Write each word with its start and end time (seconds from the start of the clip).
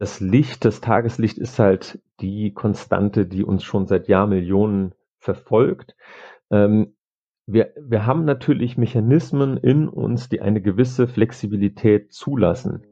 das 0.00 0.18
Licht, 0.18 0.64
das 0.64 0.80
Tageslicht 0.80 1.36
ist 1.36 1.58
halt 1.58 2.00
die 2.20 2.54
Konstante, 2.54 3.26
die 3.26 3.44
uns 3.44 3.62
schon 3.62 3.86
seit 3.86 4.08
Jahrmillionen 4.08 4.94
verfolgt. 5.18 5.94
Ähm, 6.50 6.94
wir, 7.44 7.74
wir 7.78 8.06
haben 8.06 8.24
natürlich 8.24 8.78
Mechanismen 8.78 9.58
in 9.58 9.88
uns, 9.88 10.30
die 10.30 10.40
eine 10.40 10.62
gewisse 10.62 11.06
Flexibilität 11.06 12.14
zulassen. 12.14 12.82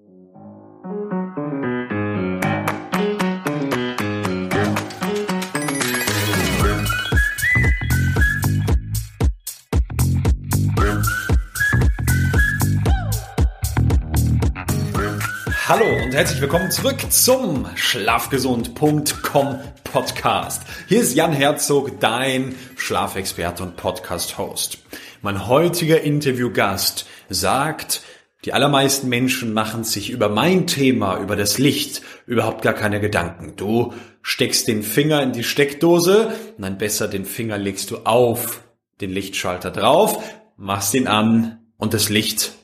Herzlich 16.19 16.41
willkommen 16.41 16.73
zurück 16.73 17.13
zum 17.13 17.69
Schlafgesund.com 17.77 19.61
Podcast. 19.85 20.65
Hier 20.89 21.01
ist 21.01 21.15
Jan 21.15 21.33
Herzog, 21.33 22.01
dein 22.01 22.57
Schlafexperte 22.77 23.63
und 23.63 23.77
Podcast-Host. 23.77 24.79
Mein 25.23 25.47
heutiger 25.47 26.01
Interviewgast 26.01 27.07
sagt, 27.29 28.03
die 28.45 28.53
allermeisten 28.53 29.09
Menschen 29.09 29.53
machen 29.53 29.85
sich 29.85 30.11
über 30.11 30.29
mein 30.29 30.67
Thema, 30.67 31.21
über 31.21 31.37
das 31.37 31.59
Licht, 31.59 32.03
überhaupt 32.27 32.63
gar 32.63 32.75
keine 32.75 32.99
Gedanken. 32.99 33.55
Du 33.55 33.95
steckst 34.21 34.67
den 34.67 34.83
Finger 34.83 35.23
in 35.23 35.31
die 35.31 35.45
Steckdose, 35.45 36.33
nein, 36.57 36.79
besser 36.79 37.07
den 37.07 37.27
Finger 37.27 37.59
legst 37.59 37.93
du 37.93 37.99
auf 37.99 38.63
den 39.01 39.11
Lichtschalter 39.11 39.71
drauf, 39.71 40.21
machst 40.57 40.95
ihn 40.95 41.07
an 41.07 41.61
und 41.77 41.95
das 41.95 42.09
Licht 42.09 42.55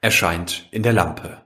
erscheint 0.00 0.66
in 0.72 0.82
der 0.82 0.92
Lampe. 0.92 1.41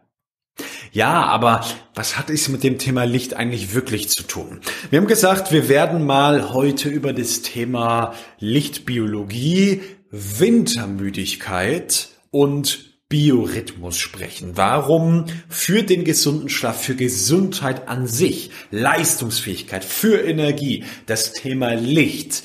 Ja, 0.96 1.24
aber 1.27 1.62
was 1.95 2.16
hat 2.16 2.30
es 2.30 2.48
mit 2.48 2.64
dem 2.64 2.78
Thema 2.78 3.04
Licht 3.04 3.34
eigentlich 3.34 3.74
wirklich 3.74 4.09
zu 4.09 4.23
tun? 4.23 4.62
Wir 4.88 4.98
haben 4.98 5.06
gesagt, 5.06 5.52
wir 5.52 5.68
werden 5.68 6.07
mal 6.07 6.54
heute 6.54 6.88
über 6.88 7.12
das 7.12 7.43
Thema 7.43 8.15
Lichtbiologie, 8.38 9.82
Wintermüdigkeit 10.10 12.09
und 12.30 12.98
Biorhythmus 13.10 13.98
sprechen. 13.98 14.52
Warum 14.54 15.26
für 15.51 15.82
den 15.82 16.04
gesunden 16.04 16.48
Schlaf, 16.48 16.82
für 16.82 16.95
Gesundheit 16.95 17.88
an 17.88 18.07
sich, 18.07 18.51
Leistungsfähigkeit, 18.70 19.85
für 19.85 20.23
Energie, 20.23 20.85
das 21.04 21.32
Thema 21.32 21.74
Licht, 21.74 22.42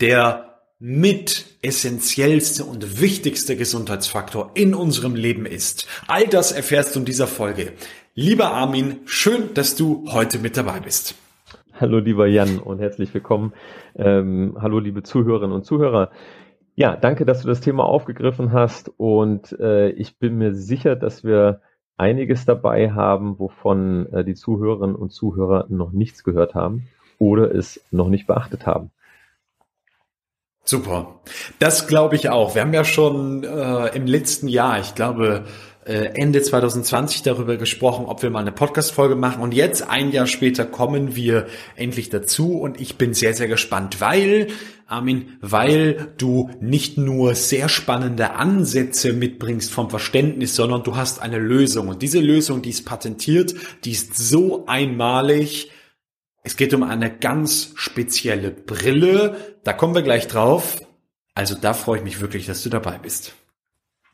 der 0.00 0.51
mit 0.84 1.46
essentiellste 1.62 2.64
und 2.64 3.00
wichtigste 3.00 3.54
Gesundheitsfaktor 3.56 4.50
in 4.54 4.74
unserem 4.74 5.14
Leben 5.14 5.46
ist. 5.46 5.86
All 6.08 6.26
das 6.26 6.50
erfährst 6.50 6.96
du 6.96 6.98
in 6.98 7.04
dieser 7.04 7.28
Folge. 7.28 7.74
Lieber 8.16 8.50
Armin, 8.50 8.96
schön, 9.04 9.54
dass 9.54 9.76
du 9.76 10.06
heute 10.10 10.40
mit 10.40 10.56
dabei 10.56 10.80
bist. 10.80 11.14
Hallo 11.78 12.00
lieber 12.00 12.26
Jan 12.26 12.58
und 12.58 12.80
herzlich 12.80 13.14
willkommen. 13.14 13.52
Ähm, 13.94 14.56
hallo 14.60 14.80
liebe 14.80 15.04
Zuhörerinnen 15.04 15.54
und 15.54 15.64
Zuhörer. 15.64 16.10
Ja, 16.74 16.96
danke, 16.96 17.24
dass 17.24 17.42
du 17.42 17.46
das 17.46 17.60
Thema 17.60 17.84
aufgegriffen 17.84 18.50
hast 18.50 18.90
und 18.96 19.52
äh, 19.60 19.90
ich 19.90 20.18
bin 20.18 20.36
mir 20.36 20.52
sicher, 20.52 20.96
dass 20.96 21.22
wir 21.22 21.60
einiges 21.96 22.44
dabei 22.44 22.90
haben, 22.90 23.38
wovon 23.38 24.12
äh, 24.12 24.24
die 24.24 24.34
Zuhörerinnen 24.34 24.96
und 24.96 25.12
Zuhörer 25.12 25.66
noch 25.68 25.92
nichts 25.92 26.24
gehört 26.24 26.56
haben 26.56 26.88
oder 27.20 27.54
es 27.54 27.80
noch 27.92 28.08
nicht 28.08 28.26
beachtet 28.26 28.66
haben. 28.66 28.90
Super. 30.64 31.20
Das 31.58 31.88
glaube 31.88 32.16
ich 32.16 32.28
auch. 32.28 32.54
Wir 32.54 32.62
haben 32.62 32.72
ja 32.72 32.84
schon 32.84 33.42
äh, 33.42 33.88
im 33.96 34.06
letzten 34.06 34.46
Jahr, 34.46 34.80
ich 34.80 34.94
glaube 34.94 35.44
äh, 35.84 36.10
Ende 36.14 36.40
2020 36.40 37.22
darüber 37.22 37.56
gesprochen, 37.56 38.06
ob 38.06 38.22
wir 38.22 38.30
mal 38.30 38.40
eine 38.40 38.52
Podcast-Folge 38.52 39.16
machen. 39.16 39.42
Und 39.42 39.52
jetzt, 39.52 39.88
ein 39.88 40.12
Jahr 40.12 40.28
später, 40.28 40.64
kommen 40.64 41.16
wir 41.16 41.46
endlich 41.74 42.08
dazu. 42.10 42.60
Und 42.60 42.80
ich 42.80 42.96
bin 42.96 43.14
sehr, 43.14 43.34
sehr 43.34 43.48
gespannt, 43.48 44.00
weil, 44.00 44.46
Armin, 44.86 45.36
weil 45.40 46.12
du 46.18 46.50
nicht 46.60 46.98
nur 46.98 47.34
sehr 47.34 47.68
spannende 47.68 48.34
Ansätze 48.34 49.12
mitbringst 49.12 49.72
vom 49.72 49.90
Verständnis, 49.90 50.54
sondern 50.54 50.84
du 50.84 50.94
hast 50.94 51.20
eine 51.20 51.38
Lösung. 51.38 51.88
Und 51.88 52.02
diese 52.02 52.20
Lösung, 52.20 52.62
die 52.62 52.70
ist 52.70 52.86
patentiert, 52.86 53.54
die 53.84 53.90
ist 53.90 54.16
so 54.16 54.64
einmalig, 54.66 55.70
es 56.42 56.56
geht 56.56 56.74
um 56.74 56.82
eine 56.82 57.10
ganz 57.10 57.72
spezielle 57.76 58.50
Brille. 58.50 59.36
Da 59.64 59.72
kommen 59.72 59.94
wir 59.94 60.02
gleich 60.02 60.26
drauf. 60.26 60.80
Also 61.34 61.54
da 61.60 61.72
freue 61.72 61.98
ich 61.98 62.04
mich 62.04 62.20
wirklich, 62.20 62.46
dass 62.46 62.62
du 62.62 62.68
dabei 62.68 62.98
bist. 62.98 63.34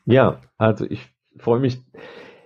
Ja, 0.04 0.40
also 0.56 0.84
ich 0.88 1.06
freue 1.38 1.60
mich, 1.60 1.82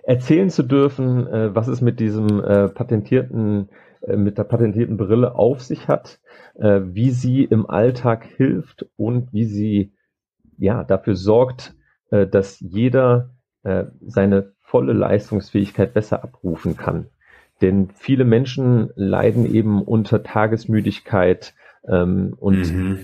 erzählen 0.03 0.49
zu 0.49 0.63
dürfen, 0.63 1.27
äh, 1.27 1.55
was 1.55 1.67
es 1.67 1.81
mit 1.81 1.99
diesem 1.99 2.43
äh, 2.43 2.69
patentierten, 2.69 3.69
äh, 4.01 4.17
mit 4.17 4.37
der 4.37 4.43
patentierten 4.43 4.97
Brille 4.97 5.35
auf 5.35 5.61
sich 5.61 5.87
hat, 5.87 6.19
wie 6.55 7.09
sie 7.09 7.43
im 7.43 7.67
Alltag 7.67 8.25
hilft 8.37 8.85
und 8.95 9.33
wie 9.33 9.45
sie 9.45 9.95
ja 10.59 10.83
dafür 10.83 11.15
sorgt, 11.15 11.73
dass 12.11 12.59
jeder 12.59 13.31
seine 14.01 14.53
volle 14.59 14.93
Leistungsfähigkeit 14.93 15.95
besser 15.95 16.23
abrufen 16.23 16.77
kann. 16.77 17.07
Denn 17.61 17.89
viele 17.95 18.25
Menschen 18.25 18.89
leiden 18.95 19.45
eben 19.45 19.81
unter 19.81 20.23
Tagesmüdigkeit 20.23 21.53
ähm, 21.87 22.35
und 22.37 22.73
mhm. 22.73 22.99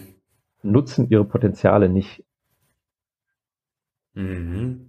nutzen 0.63 1.09
ihre 1.09 1.25
Potenziale 1.25 1.89
nicht. 1.89 2.23
Mhm. 4.13 4.85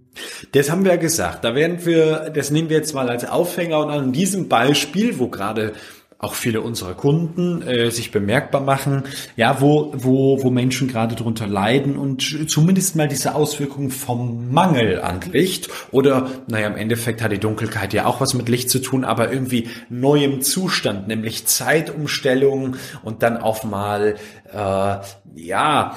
Das 0.52 0.70
haben 0.70 0.84
wir 0.84 0.92
ja 0.92 0.96
gesagt. 0.96 1.44
Da 1.44 1.54
werden 1.54 1.84
wir, 1.86 2.30
das 2.30 2.50
nehmen 2.50 2.68
wir 2.68 2.78
jetzt 2.78 2.94
mal 2.94 3.08
als 3.08 3.28
Aufhänger 3.28 3.78
und 3.78 3.90
an 3.90 4.12
diesem 4.12 4.48
Beispiel, 4.48 5.18
wo 5.18 5.28
gerade 5.28 5.72
auch 6.20 6.34
viele 6.34 6.60
unserer 6.60 6.94
Kunden 6.94 7.62
äh, 7.62 7.90
sich 7.90 8.10
bemerkbar 8.10 8.60
machen, 8.60 9.04
ja, 9.36 9.60
wo, 9.60 9.92
wo, 9.96 10.42
wo 10.42 10.50
Menschen 10.50 10.86
gerade 10.86 11.14
drunter 11.14 11.46
leiden 11.46 11.96
und 11.96 12.50
zumindest 12.50 12.94
mal 12.94 13.08
diese 13.08 13.34
Auswirkungen 13.34 13.90
vom 13.90 14.52
Mangel 14.52 15.00
an 15.00 15.20
Licht 15.32 15.70
oder, 15.90 16.28
naja, 16.46 16.66
im 16.66 16.76
Endeffekt 16.76 17.22
hat 17.22 17.32
die 17.32 17.38
Dunkelheit 17.38 17.94
ja 17.94 18.04
auch 18.04 18.20
was 18.20 18.34
mit 18.34 18.50
Licht 18.50 18.68
zu 18.68 18.80
tun, 18.80 19.04
aber 19.04 19.32
irgendwie 19.32 19.68
neuem 19.88 20.42
Zustand, 20.42 21.08
nämlich 21.08 21.46
Zeitumstellung 21.46 22.76
und 23.02 23.22
dann 23.22 23.38
auch 23.38 23.64
mal, 23.64 24.16
äh, 24.52 24.96
ja, 25.36 25.96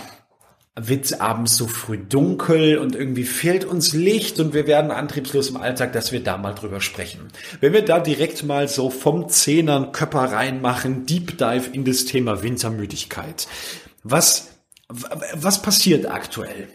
wird 0.76 1.22
abends 1.22 1.56
so 1.56 1.68
früh 1.68 1.98
dunkel 1.98 2.80
und 2.80 2.96
irgendwie 2.96 3.26
fehlt 3.26 3.64
uns 3.64 3.94
Licht 3.94 4.40
und 4.40 4.54
wir 4.54 4.66
werden 4.66 4.90
antriebslos 4.90 5.50
im 5.50 5.58
Alltag, 5.58 5.94
dass 5.94 6.12
wir 6.12 6.24
da 6.24 6.38
mal 6.38 6.54
drüber 6.54 6.82
sprechen. 6.82 7.28
Wenn 7.60 7.74
wir 7.74 7.86
da 7.86 8.00
direkt 8.00 8.44
mal 8.44 8.68
so 8.68 8.90
vom 8.90 9.30
Zehnern 9.30 9.92
Köpper 9.92 10.32
reinmachen, 10.32 11.06
Deep 11.06 11.38
Dive 11.38 11.70
in 11.72 11.86
das 11.86 12.06
Thema 12.06 12.42
Wintermüdigkeit. 12.42 13.48
Was, 14.04 14.58
was 14.90 15.62
passiert 15.62 16.10
aktuell? 16.10 16.68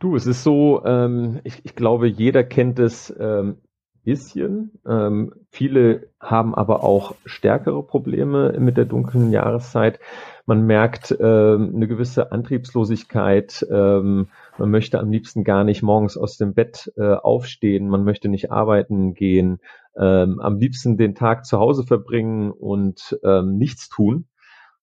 Du, 0.00 0.16
es 0.16 0.26
ist 0.26 0.42
so, 0.42 0.82
ähm, 0.84 1.40
ich, 1.44 1.60
ich 1.62 1.76
glaube, 1.76 2.08
jeder 2.08 2.42
kennt 2.42 2.80
es 2.80 3.14
ähm, 3.20 3.58
bisschen. 4.04 4.72
Ähm, 4.86 5.32
viele 5.50 6.08
haben 6.20 6.54
aber 6.54 6.82
auch 6.82 7.14
stärkere 7.24 7.82
Probleme 7.82 8.54
mit 8.58 8.76
der 8.76 8.84
dunklen 8.84 9.30
Jahreszeit. 9.30 10.00
Man 10.44 10.66
merkt 10.66 11.12
äh, 11.12 11.24
eine 11.24 11.86
gewisse 11.86 12.32
Antriebslosigkeit. 12.32 13.66
Ähm, 13.70 14.28
man 14.58 14.70
möchte 14.70 14.98
am 14.98 15.10
liebsten 15.10 15.44
gar 15.44 15.64
nicht 15.64 15.82
morgens 15.82 16.16
aus 16.16 16.36
dem 16.36 16.54
Bett 16.54 16.92
äh, 16.96 17.14
aufstehen. 17.14 17.88
Man 17.88 18.04
möchte 18.04 18.28
nicht 18.28 18.50
arbeiten 18.50 19.14
gehen. 19.14 19.60
Ähm, 19.96 20.40
am 20.40 20.58
liebsten 20.58 20.96
den 20.96 21.14
Tag 21.14 21.46
zu 21.46 21.58
Hause 21.58 21.84
verbringen 21.84 22.50
und 22.50 23.18
ähm, 23.22 23.56
nichts 23.56 23.88
tun. 23.88 24.26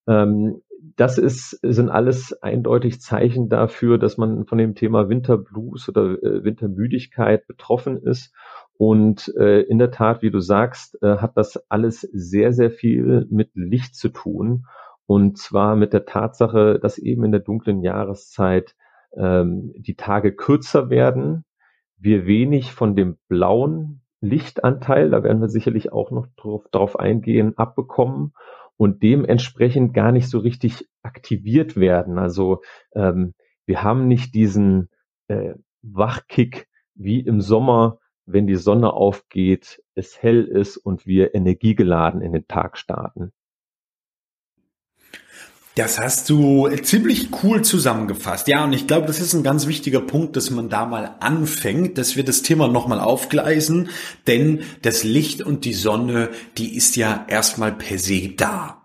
Ähm, 0.08 0.62
das 0.96 1.18
ist, 1.18 1.60
sind 1.62 1.90
alles 1.90 2.34
eindeutig 2.42 3.02
Zeichen 3.02 3.50
dafür, 3.50 3.98
dass 3.98 4.18
man 4.18 4.46
von 4.46 4.58
dem 4.58 4.76
Thema 4.76 5.10
Winterblues 5.10 5.90
oder 5.90 6.22
äh, 6.24 6.44
Wintermüdigkeit 6.44 7.48
betroffen 7.48 7.98
ist. 7.98 8.34
Und 8.78 9.34
äh, 9.38 9.62
in 9.62 9.78
der 9.78 9.92
Tat, 9.92 10.22
wie 10.22 10.32
du 10.32 10.40
sagst, 10.40 11.02
äh, 11.02 11.18
hat 11.18 11.36
das 11.36 11.58
alles 11.70 12.02
sehr, 12.02 12.54
sehr 12.54 12.72
viel 12.72 13.28
mit 13.30 13.52
Licht 13.54 13.96
zu 13.96 14.10
tun. 14.10 14.66
Und 15.06 15.38
zwar 15.38 15.76
mit 15.76 15.92
der 15.92 16.06
Tatsache, 16.06 16.80
dass 16.80 16.98
eben 16.98 17.24
in 17.24 17.32
der 17.32 17.42
dunklen 17.42 17.82
Jahreszeit 17.82 18.76
ähm, 19.18 19.74
die 19.76 19.96
Tage 19.96 20.34
kürzer 20.34 20.90
werden, 20.90 21.44
wir 21.98 22.26
wenig 22.26 22.72
von 22.72 22.96
dem 22.96 23.18
blauen 23.28 24.02
Lichtanteil, 24.22 25.10
da 25.10 25.24
werden 25.24 25.42
wir 25.42 25.50
sicherlich 25.50 25.92
auch 25.92 26.12
noch 26.12 26.28
drauf, 26.38 26.66
darauf 26.72 27.00
eingehen, 27.00 27.58
abbekommen 27.58 28.34
und 28.80 29.04
dementsprechend 29.04 29.94
gar 29.94 30.14
nicht 30.14 30.30
so 30.30 30.40
richtig 30.40 30.88
aktiviert 31.04 31.76
werden. 31.76 32.18
Also 32.18 32.62
ähm, 32.96 33.34
wir 33.66 33.84
haben 33.84 34.08
nicht 34.08 34.34
diesen 34.34 34.90
äh, 35.28 35.56
Wachkick 35.82 36.70
wie 36.96 37.20
im 37.20 37.42
Sommer, 37.42 38.00
wenn 38.26 38.48
die 38.48 38.56
Sonne 38.56 38.94
aufgeht, 38.94 39.84
es 39.96 40.24
hell 40.24 40.46
ist 40.46 40.78
und 40.78 41.06
wir 41.06 41.36
energiegeladen 41.36 42.22
in 42.22 42.32
den 42.32 42.48
Tag 42.48 42.78
starten. 42.78 43.34
Das 45.80 45.98
hast 45.98 46.30
du 46.30 46.68
ziemlich 46.84 47.30
cool 47.42 47.62
zusammengefasst. 47.62 48.50
Ja, 48.50 48.66
und 48.66 48.74
ich 48.74 48.86
glaube, 48.86 49.08
das 49.08 49.22
ist 49.22 49.34
ein 49.34 49.44
ganz 49.44 49.66
wichtiger 49.66 50.02
Punkt, 50.02 50.36
dass 50.36 50.50
man 50.50 50.68
da 50.68 50.86
mal 50.86 51.16
anfängt, 51.22 51.98
dass 51.98 52.18
wir 52.18 52.26
das 52.26 52.42
Thema 52.42 52.68
nochmal 52.68 53.00
aufgleisen, 53.00 53.88
denn 54.28 54.60
das 54.82 55.06
Licht 55.06 55.42
und 55.42 55.64
die 55.64 55.74
Sonne, 55.74 56.32
die 56.58 56.76
ist 56.76 56.98
ja 56.98 57.26
erstmal 57.30 57.72
per 57.72 57.98
se 57.98 58.28
da. 58.28 58.82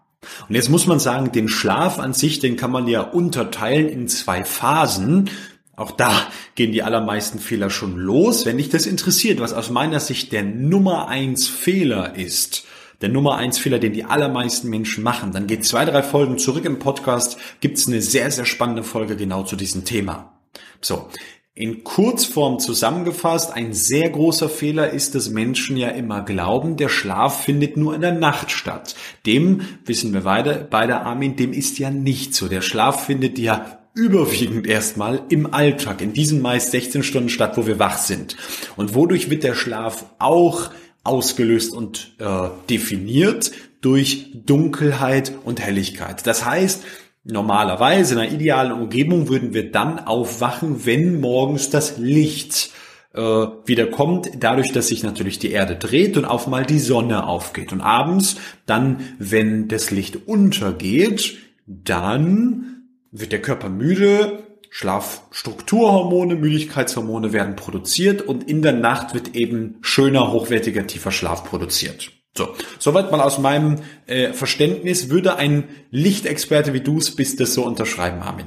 Und 0.49 0.55
jetzt 0.55 0.69
muss 0.69 0.87
man 0.87 1.01
sagen, 1.01 1.33
den 1.33 1.49
Schlaf 1.49 1.99
an 1.99 2.15
sich, 2.15 2.39
den 2.39 2.55
kann 2.57 2.71
man 2.71 2.87
ja 2.87 3.01
unterteilen 3.01 3.89
in 3.89 4.07
zwei 4.07 4.45
Phasen. 4.45 5.31
Auch 5.75 5.91
da 5.91 6.13
gehen 6.55 6.71
die 6.71 6.85
allermeisten 6.85 7.41
Fehler 7.41 7.71
schon 7.71 7.97
los. 7.97 8.47
Wenn 8.47 8.59
dich 8.59 8.69
das 8.69 8.87
interessiert, 8.87 9.41
was 9.41 9.53
aus 9.53 9.69
meiner 9.69 9.99
Sicht 9.99 10.31
der 10.31 10.45
Nummer 10.45 11.09
eins 11.09 11.49
Fehler 11.49 12.15
ist, 12.15 12.65
der 13.01 13.09
Nummer 13.09 13.37
eins 13.37 13.59
Fehler, 13.59 13.79
den 13.79 13.93
die 13.93 14.05
allermeisten 14.05 14.69
Menschen 14.69 15.05
machen, 15.05 15.33
dann 15.33 15.47
geht 15.47 15.65
zwei, 15.65 15.85
drei 15.85 16.03
Folgen 16.03 16.39
zurück 16.39 16.65
im 16.65 16.79
Podcast, 16.79 17.37
gibt's 17.61 17.87
eine 17.87 18.01
sehr, 18.01 18.31
sehr 18.31 18.45
spannende 18.45 18.83
Folge 18.83 19.17
genau 19.17 19.43
zu 19.43 19.57
diesem 19.57 19.85
Thema. 19.85 20.33
So. 20.81 21.09
In 21.57 21.85
Kurzform 21.85 22.59
zusammengefasst, 22.59 23.53
ein 23.53 23.75
sehr 23.75 24.11
großer 24.11 24.49
Fehler 24.49 24.91
ist, 24.91 25.15
dass 25.15 25.31
Menschen 25.31 25.77
ja 25.77 25.91
immer 25.91 26.23
glauben, 26.23 26.77
der 26.77 26.89
Schlaf 26.89 27.45
findet 27.45 27.77
nur 27.77 27.95
in 27.95 28.01
der 28.01 28.11
Nacht 28.11 28.51
statt. 28.51 28.97
Dem, 29.25 29.61
wissen 29.85 30.13
wir 30.13 30.23
beide, 30.23 30.67
beide 30.69 31.03
Armin, 31.03 31.37
dem 31.37 31.53
ist 31.53 31.79
ja 31.79 31.93
nicht 31.93 32.35
so. 32.35 32.49
Der 32.49 32.61
Schlaf 32.61 33.07
findet 33.07 33.39
ja 33.39 33.79
überwiegend 33.95 34.67
erstmal 34.67 35.23
im 35.29 35.55
Alltag, 35.55 36.01
in 36.01 36.13
diesen 36.13 36.43
meist 36.43 36.73
16 36.73 37.05
Stunden 37.05 37.29
statt, 37.29 37.57
wo 37.57 37.67
wir 37.67 37.79
wach 37.79 37.99
sind. 37.99 38.37
Und 38.77 38.95
wodurch 38.97 39.31
wird 39.31 39.45
der 39.45 39.55
Schlaf 39.55 40.07
auch 40.19 40.71
ausgelöst 41.05 41.75
und 41.75 42.13
äh, 42.19 42.49
definiert? 42.69 43.53
Durch 43.81 44.31
Dunkelheit 44.35 45.33
und 45.45 45.61
Helligkeit. 45.61 46.27
Das 46.27 46.45
heißt, 46.45 46.83
Normalerweise 47.27 48.15
in 48.15 48.21
einer 48.21 48.33
idealen 48.33 48.73
Umgebung 48.73 49.29
würden 49.31 49.55
wir 49.55 49.73
dann 49.73 49.99
aufwachen, 49.99 50.85
wenn 50.85 51.21
morgens 51.21 51.71
das 51.71 51.97
Licht 51.97 52.71
äh, 53.15 53.21
wieder 53.21 53.87
kommt, 53.87 54.31
dadurch, 54.41 54.73
dass 54.73 54.89
sich 54.89 55.03
natürlich 55.03 55.39
die 55.39 55.51
Erde 55.51 55.77
dreht 55.77 56.19
und 56.19 56.27
auf 56.27 56.47
mal 56.47 56.67
die 56.67 56.79
Sonne 56.79 57.27
aufgeht. 57.27 57.73
Und 57.73 57.81
abends, 57.81 58.37
dann, 58.67 59.01
wenn 59.19 59.69
das 59.69 59.91
Licht 59.91 60.29
untergeht, 60.29 61.39
dann 61.67 62.83
wird 63.11 63.33
der 63.33 63.41
Körper 63.41 63.71
müde, 63.71 64.44
Schlafstrukturhormone, 64.77 66.35
Müdigkeitshormone 66.35 67.33
werden 67.33 67.55
produziert 67.55 68.23
und 68.23 68.51
in 68.51 68.61
der 68.61 68.73
Nacht 68.73 69.15
wird 69.15 69.37
eben 69.37 69.77
schöner, 69.83 70.33
hochwertiger, 70.33 70.85
tiefer 70.85 71.13
Schlaf 71.13 71.45
produziert. 71.45 72.11
So, 72.37 72.49
soweit 72.81 73.13
mal 73.13 73.21
aus 73.21 73.39
meinem 73.39 73.77
äh, 74.07 74.33
Verständnis. 74.33 75.11
Würde 75.11 75.37
ein 75.37 75.69
Lichtexperte 75.93 76.73
wie 76.73 76.81
du 76.81 76.99
es 76.99 77.15
bist 77.15 77.39
das 77.39 77.55
so 77.55 77.65
unterschreiben, 77.65 78.21
Armin? 78.21 78.47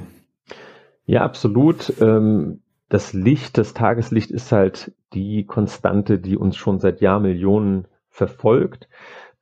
Ja, 1.06 1.22
absolut. 1.22 1.94
Ähm, 1.98 2.60
das 2.90 3.14
Licht, 3.14 3.56
das 3.56 3.72
Tageslicht 3.72 4.30
ist 4.30 4.52
halt 4.52 4.92
die 5.14 5.46
Konstante, 5.46 6.18
die 6.18 6.36
uns 6.36 6.58
schon 6.58 6.78
seit 6.78 7.00
Jahrmillionen 7.00 7.88
verfolgt. 8.10 8.86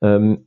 Ähm, 0.00 0.45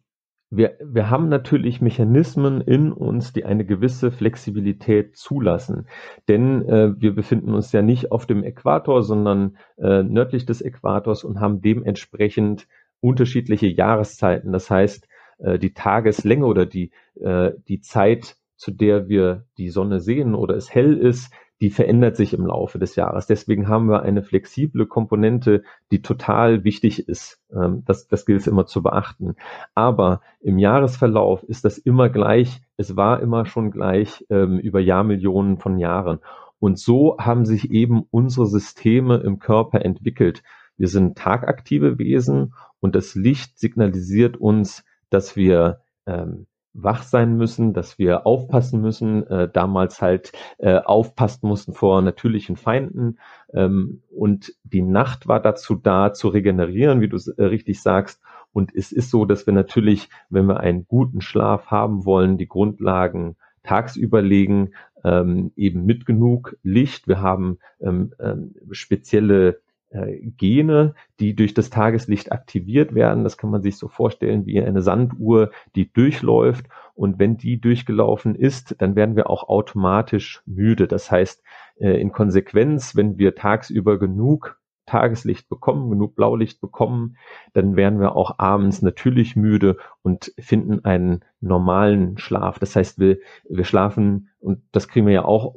wir, 0.52 0.78
wir 0.84 1.10
haben 1.10 1.30
natürlich 1.30 1.80
Mechanismen 1.80 2.62
in 2.62 2.92
uns, 2.92 3.34
die 3.34 3.46
eine 3.46 3.66
gewisse 3.66 4.12
Flexibilität 4.12 5.16
zulassen. 5.16 5.88
Denn 6.28 6.68
äh, 6.68 7.00
wir 7.00 7.14
befinden 7.14 7.54
uns 7.54 7.72
ja 7.72 7.82
nicht 7.82 8.12
auf 8.12 8.26
dem 8.26 8.44
Äquator, 8.44 9.04
sondern 9.04 9.58
äh, 9.78 10.02
nördlich 10.02 10.46
des 10.46 10.62
Äquators 10.62 11.24
und 11.24 11.40
haben 11.40 11.62
dementsprechend 11.62 12.68
unterschiedliche 13.00 13.68
Jahreszeiten. 13.68 14.52
Das 14.52 14.70
heißt, 14.70 15.08
äh, 15.38 15.60
die 15.60 15.74
Tageslänge 15.74 16.46
oder 16.46 16.66
die, 16.66 16.92
äh, 17.20 17.52
die 17.68 17.82
Zeit, 17.82 18.36
zu 18.56 18.72
der 18.72 19.08
wir 19.08 19.46
die 19.58 19.70
Sonne 19.70 20.00
sehen 20.00 20.34
oder 20.34 20.56
es 20.56 20.74
hell 20.74 20.98
ist, 20.98 21.32
die 21.62 21.70
verändert 21.70 22.16
sich 22.16 22.34
im 22.34 22.46
Laufe 22.46 22.80
des 22.80 22.96
Jahres. 22.96 23.28
Deswegen 23.28 23.68
haben 23.68 23.90
wir 23.90 24.04
eine 24.04 24.24
flexible 24.24 24.86
Komponente, 24.86 25.64
die 25.92 26.02
total 26.02 26.64
wichtig 26.64 27.08
ist. 27.08 27.42
Ähm, 27.54 27.84
das, 27.86 28.08
das 28.08 28.26
gilt 28.26 28.42
es 28.42 28.48
immer 28.48 28.66
zu 28.66 28.82
beachten. 28.82 29.36
Aber 29.76 30.22
im 30.40 30.58
Jahresverlauf 30.58 31.44
ist 31.44 31.66
das 31.66 31.78
immer 31.78 32.10
gleich. 32.10 32.62
Es 32.78 32.96
war 32.96 33.22
immer 33.22 33.46
schon 33.46 33.72
gleich 33.72 34.26
ähm, 34.30 34.58
über 34.60 34.80
Jahrmillionen 34.80 35.58
von 35.58 35.78
Jahren. 35.78 36.20
Und 36.60 36.80
so 36.80 37.18
haben 37.20 37.46
sich 37.46 37.72
eben 37.72 38.04
unsere 38.10 38.48
Systeme 38.48 39.18
im 39.18 39.40
Körper 39.40 39.84
entwickelt. 39.84 40.44
Wir 40.78 40.88
sind 40.88 41.18
tagaktive 41.18 42.00
Wesen 42.00 42.54
und 42.80 42.96
das 42.96 43.16
Licht 43.16 43.60
signalisiert 43.60 44.38
uns, 44.38 44.86
dass 45.10 45.36
wir 45.36 45.82
ähm, 46.06 46.48
wach 46.84 47.04
sein 47.04 47.38
müssen, 47.38 47.74
dass 47.74 47.98
wir 47.98 48.26
aufpassen 48.26 48.82
müssen, 48.82 49.26
äh, 49.28 49.50
damals 49.50 50.02
halt 50.02 50.32
äh, 50.58 50.78
aufpassen 50.78 51.48
mussten 51.48 51.74
vor 51.74 52.02
natürlichen 52.02 52.56
Feinden. 52.56 53.20
Ähm, 53.54 54.02
und 54.10 54.54
die 54.64 54.82
Nacht 54.82 55.28
war 55.28 55.40
dazu 55.40 55.76
da, 55.76 56.14
zu 56.14 56.30
regenerieren, 56.30 57.02
wie 57.02 57.10
du 57.10 57.18
äh, 57.38 57.44
richtig 57.44 57.82
sagst. 57.82 58.22
Und 58.52 58.74
es 58.74 58.92
ist 58.92 59.12
so, 59.12 59.26
dass 59.26 59.46
wir 59.46 59.54
natürlich, 59.54 60.10
wenn 60.30 60.48
wir 60.48 60.60
einen 60.60 60.88
guten 60.88 61.22
Schlaf 61.22 61.68
haben 61.68 62.06
wollen, 62.06 62.38
die 62.38 62.48
Grundlagen 62.48 63.36
tagsüber 63.64 64.22
legen, 64.22 64.72
ähm, 65.04 65.52
eben 65.56 65.86
mit 65.86 66.06
genug 66.06 66.58
Licht. 66.64 67.08
Wir 67.08 67.22
haben 67.22 67.60
ähm, 67.82 68.14
ähm, 68.20 68.56
spezielle 68.72 69.62
Gene, 69.92 70.94
die 71.20 71.36
durch 71.36 71.54
das 71.54 71.70
Tageslicht 71.70 72.32
aktiviert 72.32 72.94
werden. 72.94 73.24
Das 73.24 73.38
kann 73.38 73.50
man 73.50 73.64
sich 73.64 73.78
so 73.78 73.88
vorstellen 73.88 74.46
wie 74.46 74.62
eine 74.62 74.82
Sanduhr, 74.82 75.52
die 75.76 75.92
durchläuft. 75.92 76.68
Und 76.94 77.18
wenn 77.18 77.38
die 77.38 77.60
durchgelaufen 77.60 78.36
ist, 78.36 78.76
dann 78.80 78.96
werden 78.96 79.16
wir 79.16 79.30
auch 79.30 79.50
automatisch 79.50 80.42
müde. 80.46 80.88
Das 80.88 81.10
heißt, 81.10 81.44
äh, 81.80 82.00
in 82.00 82.12
Konsequenz, 82.12 82.96
wenn 82.96 83.18
wir 83.18 83.36
tagsüber 83.36 83.98
genug 83.98 84.60
Tageslicht 84.86 85.50
bekommen, 85.50 85.90
genug 85.90 86.16
Blaulicht 86.16 86.62
bekommen, 86.62 87.18
dann 87.54 87.76
werden 87.76 88.00
wir 88.00 88.16
auch 88.16 88.40
abends 88.40 88.82
natürlich 88.82 89.36
müde 89.36 89.78
und 90.02 90.34
finden 90.40 90.84
einen 90.84 91.24
normalen 91.42 92.18
Schlaf. 92.18 92.60
Das 92.60 92.76
heißt, 92.76 93.00
wir, 93.00 93.20
wir 93.48 93.66
schlafen, 93.66 94.30
und 94.40 94.62
das 94.72 94.88
kriegen 94.88 95.06
wir 95.06 95.14
ja 95.14 95.26
auch 95.26 95.56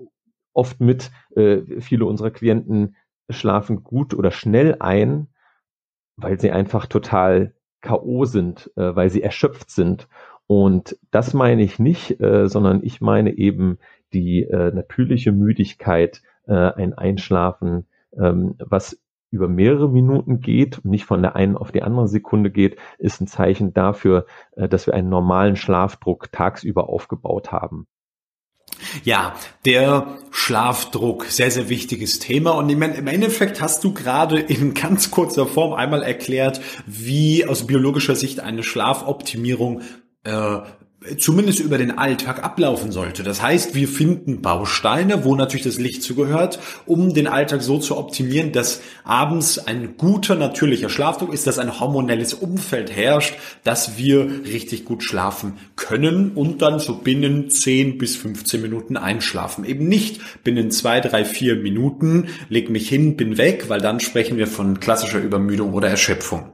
oft 0.52 0.80
mit, 0.80 1.10
äh, 1.34 1.80
viele 1.80 2.04
unserer 2.04 2.30
Klienten 2.30 2.94
schlafen 3.32 3.82
gut 3.82 4.14
oder 4.14 4.30
schnell 4.30 4.76
ein, 4.80 5.28
weil 6.16 6.40
sie 6.40 6.50
einfach 6.50 6.86
total 6.86 7.54
K.O. 7.80 8.24
sind, 8.24 8.70
äh, 8.76 8.94
weil 8.94 9.10
sie 9.10 9.22
erschöpft 9.22 9.70
sind. 9.70 10.08
Und 10.46 10.98
das 11.10 11.34
meine 11.34 11.62
ich 11.62 11.78
nicht, 11.78 12.20
äh, 12.20 12.48
sondern 12.48 12.82
ich 12.82 13.00
meine 13.00 13.36
eben 13.36 13.78
die 14.12 14.42
äh, 14.42 14.72
natürliche 14.72 15.32
Müdigkeit, 15.32 16.22
äh, 16.46 16.52
ein 16.54 16.94
Einschlafen, 16.94 17.86
ähm, 18.18 18.56
was 18.58 19.00
über 19.30 19.48
mehrere 19.48 19.88
Minuten 19.88 20.40
geht 20.40 20.78
und 20.78 20.90
nicht 20.90 21.06
von 21.06 21.22
der 21.22 21.34
einen 21.34 21.56
auf 21.56 21.72
die 21.72 21.82
andere 21.82 22.06
Sekunde 22.06 22.50
geht, 22.50 22.76
ist 22.98 23.20
ein 23.20 23.26
Zeichen 23.26 23.72
dafür, 23.72 24.26
äh, 24.52 24.68
dass 24.68 24.86
wir 24.86 24.94
einen 24.94 25.08
normalen 25.08 25.56
Schlafdruck 25.56 26.30
tagsüber 26.30 26.88
aufgebaut 26.88 27.50
haben. 27.50 27.86
Ja, 29.04 29.34
der 29.64 30.18
Schlafdruck, 30.30 31.26
sehr, 31.26 31.50
sehr 31.50 31.68
wichtiges 31.68 32.18
Thema. 32.18 32.52
Und 32.52 32.68
im 32.70 32.82
Endeffekt 32.82 33.60
hast 33.60 33.84
du 33.84 33.92
gerade 33.92 34.38
in 34.38 34.74
ganz 34.74 35.10
kurzer 35.10 35.46
Form 35.46 35.72
einmal 35.72 36.02
erklärt, 36.02 36.60
wie 36.86 37.46
aus 37.46 37.66
biologischer 37.66 38.16
Sicht 38.16 38.40
eine 38.40 38.62
Schlafoptimierung 38.62 39.82
äh, 40.24 40.58
zumindest 41.18 41.60
über 41.60 41.78
den 41.78 41.98
Alltag 41.98 42.42
ablaufen 42.44 42.92
sollte. 42.92 43.22
Das 43.22 43.42
heißt, 43.42 43.74
wir 43.74 43.88
finden 43.88 44.42
Bausteine, 44.42 45.24
wo 45.24 45.34
natürlich 45.34 45.64
das 45.64 45.78
Licht 45.78 46.02
zugehört, 46.02 46.58
um 46.86 47.14
den 47.14 47.26
Alltag 47.26 47.62
so 47.62 47.78
zu 47.78 47.96
optimieren, 47.96 48.52
dass 48.52 48.80
abends 49.04 49.58
ein 49.58 49.96
guter 49.96 50.34
natürlicher 50.34 50.88
Schlafdruck 50.88 51.32
ist, 51.32 51.46
dass 51.46 51.58
ein 51.58 51.80
hormonelles 51.80 52.34
Umfeld 52.34 52.94
herrscht, 52.94 53.34
dass 53.64 53.96
wir 53.98 54.28
richtig 54.44 54.84
gut 54.84 55.02
schlafen 55.02 55.58
können 55.76 56.32
und 56.32 56.62
dann 56.62 56.78
so 56.78 56.94
binnen 56.94 57.50
10 57.50 57.98
bis 57.98 58.16
15 58.16 58.62
Minuten 58.62 58.96
einschlafen. 58.96 59.64
Eben 59.64 59.88
nicht 59.88 60.20
binnen 60.44 60.70
2, 60.70 61.00
3, 61.00 61.24
4 61.24 61.56
Minuten, 61.56 62.28
leg 62.48 62.70
mich 62.70 62.88
hin, 62.88 63.16
bin 63.16 63.38
weg, 63.38 63.64
weil 63.68 63.80
dann 63.80 64.00
sprechen 64.00 64.38
wir 64.38 64.46
von 64.46 64.80
klassischer 64.80 65.20
Übermüdung 65.20 65.72
oder 65.72 65.88
Erschöpfung. 65.88 66.52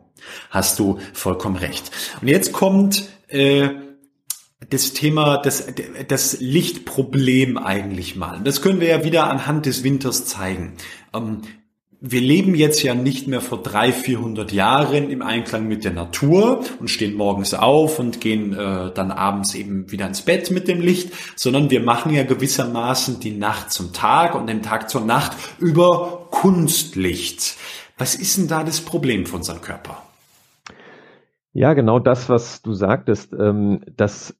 Hast 0.50 0.78
du 0.78 0.98
vollkommen 1.12 1.56
recht. 1.56 1.90
Und 2.20 2.28
jetzt 2.28 2.52
kommt 2.52 3.08
äh, 3.28 3.68
das 4.70 4.92
Thema, 4.92 5.38
das, 5.38 5.66
das 6.08 6.40
Lichtproblem 6.40 7.56
eigentlich 7.56 8.16
mal. 8.16 8.40
Das 8.44 8.60
können 8.62 8.80
wir 8.80 8.88
ja 8.88 9.04
wieder 9.04 9.30
anhand 9.30 9.66
des 9.66 9.82
Winters 9.82 10.26
zeigen. 10.26 10.74
Ähm, 11.14 11.42
wir 12.00 12.20
leben 12.20 12.54
jetzt 12.54 12.82
ja 12.84 12.94
nicht 12.94 13.26
mehr 13.26 13.40
vor 13.40 13.60
drei, 13.60 13.92
vierhundert 13.92 14.52
Jahren 14.52 15.10
im 15.10 15.20
Einklang 15.20 15.66
mit 15.66 15.84
der 15.84 15.92
Natur 15.92 16.64
und 16.78 16.90
stehen 16.90 17.14
morgens 17.14 17.54
auf 17.54 17.98
und 17.98 18.20
gehen 18.20 18.52
äh, 18.52 18.92
dann 18.94 19.10
abends 19.10 19.54
eben 19.54 19.90
wieder 19.90 20.06
ins 20.06 20.22
Bett 20.22 20.52
mit 20.52 20.68
dem 20.68 20.80
Licht, 20.80 21.10
sondern 21.34 21.70
wir 21.70 21.80
machen 21.80 22.14
ja 22.14 22.22
gewissermaßen 22.22 23.18
die 23.18 23.32
Nacht 23.32 23.72
zum 23.72 23.92
Tag 23.92 24.36
und 24.36 24.46
den 24.46 24.62
Tag 24.62 24.90
zur 24.90 25.00
Nacht 25.00 25.36
über 25.58 26.28
Kunstlicht. 26.30 27.56
Was 27.96 28.14
ist 28.14 28.36
denn 28.36 28.46
da 28.46 28.62
das 28.62 28.80
Problem 28.80 29.26
für 29.26 29.36
unseren 29.36 29.60
Körper? 29.60 30.07
Ja, 31.52 31.74
genau 31.74 31.98
das, 31.98 32.28
was 32.28 32.62
du 32.62 32.72
sagtest, 32.72 33.32
ähm, 33.32 33.80
dass 33.96 34.36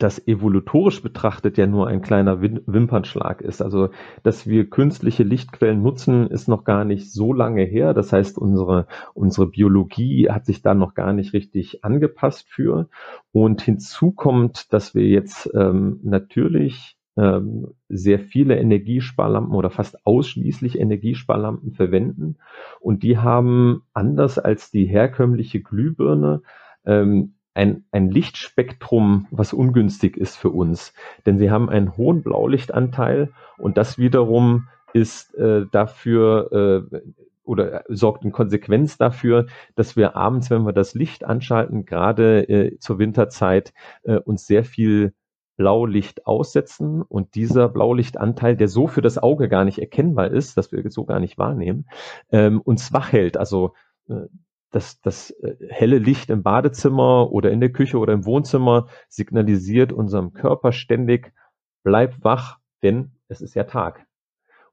das 0.00 0.26
evolutorisch 0.26 1.02
betrachtet 1.02 1.58
ja 1.58 1.66
nur 1.66 1.86
ein 1.86 2.00
kleiner 2.00 2.40
Wimpernschlag 2.40 3.42
ist. 3.42 3.60
Also, 3.60 3.90
dass 4.22 4.46
wir 4.46 4.70
künstliche 4.70 5.24
Lichtquellen 5.24 5.82
nutzen, 5.82 6.26
ist 6.26 6.48
noch 6.48 6.64
gar 6.64 6.84
nicht 6.86 7.12
so 7.12 7.34
lange 7.34 7.64
her. 7.64 7.92
Das 7.92 8.12
heißt, 8.12 8.38
unsere, 8.38 8.86
unsere 9.12 9.48
Biologie 9.48 10.30
hat 10.30 10.46
sich 10.46 10.62
da 10.62 10.74
noch 10.74 10.94
gar 10.94 11.12
nicht 11.12 11.34
richtig 11.34 11.84
angepasst 11.84 12.48
für. 12.48 12.88
Und 13.30 13.60
hinzu 13.60 14.12
kommt, 14.12 14.72
dass 14.72 14.94
wir 14.94 15.06
jetzt 15.06 15.50
ähm, 15.54 16.00
natürlich 16.02 16.96
ähm, 17.20 17.74
sehr 17.90 18.18
viele 18.18 18.58
Energiesparlampen 18.58 19.54
oder 19.54 19.68
fast 19.68 20.06
ausschließlich 20.06 20.78
Energiesparlampen 20.78 21.72
verwenden. 21.72 22.38
Und 22.80 23.02
die 23.02 23.18
haben 23.18 23.82
anders 23.92 24.38
als 24.38 24.70
die 24.70 24.86
herkömmliche 24.86 25.60
Glühbirne 25.60 26.40
ähm, 26.86 27.34
ein, 27.52 27.84
ein 27.90 28.10
Lichtspektrum, 28.10 29.26
was 29.30 29.52
ungünstig 29.52 30.16
ist 30.16 30.36
für 30.36 30.48
uns. 30.48 30.94
Denn 31.26 31.38
sie 31.38 31.50
haben 31.50 31.68
einen 31.68 31.96
hohen 31.96 32.22
Blaulichtanteil 32.22 33.32
und 33.58 33.76
das 33.76 33.98
wiederum 33.98 34.68
ist 34.94 35.34
äh, 35.34 35.66
dafür 35.70 36.88
äh, 36.92 37.00
oder 37.44 37.84
sorgt 37.88 38.24
in 38.24 38.32
Konsequenz 38.32 38.96
dafür, 38.96 39.46
dass 39.74 39.96
wir 39.96 40.16
abends, 40.16 40.50
wenn 40.50 40.62
wir 40.62 40.72
das 40.72 40.94
Licht 40.94 41.24
anschalten, 41.24 41.84
gerade 41.84 42.48
äh, 42.48 42.78
zur 42.78 42.98
Winterzeit, 42.98 43.74
äh, 44.04 44.16
uns 44.16 44.46
sehr 44.46 44.64
viel 44.64 45.12
Blaulicht 45.60 46.26
aussetzen 46.26 47.02
und 47.02 47.34
dieser 47.34 47.68
Blaulichtanteil, 47.68 48.56
der 48.56 48.66
so 48.66 48.86
für 48.86 49.02
das 49.02 49.18
Auge 49.18 49.46
gar 49.50 49.66
nicht 49.66 49.78
erkennbar 49.78 50.30
ist, 50.30 50.56
dass 50.56 50.72
wir 50.72 50.90
so 50.90 51.04
gar 51.04 51.20
nicht 51.20 51.36
wahrnehmen, 51.36 51.84
ähm, 52.32 52.62
uns 52.62 52.94
wach 52.94 53.12
hält. 53.12 53.36
Also 53.36 53.74
äh, 54.08 54.22
das, 54.70 55.02
das 55.02 55.32
äh, 55.32 55.56
helle 55.68 55.98
Licht 55.98 56.30
im 56.30 56.42
Badezimmer 56.42 57.30
oder 57.30 57.50
in 57.50 57.60
der 57.60 57.72
Küche 57.72 57.98
oder 57.98 58.14
im 58.14 58.24
Wohnzimmer 58.24 58.86
signalisiert 59.10 59.92
unserem 59.92 60.32
Körper 60.32 60.72
ständig, 60.72 61.34
bleib 61.82 62.24
wach, 62.24 62.56
denn 62.82 63.10
es 63.28 63.42
ist 63.42 63.54
ja 63.54 63.64
Tag. 63.64 64.06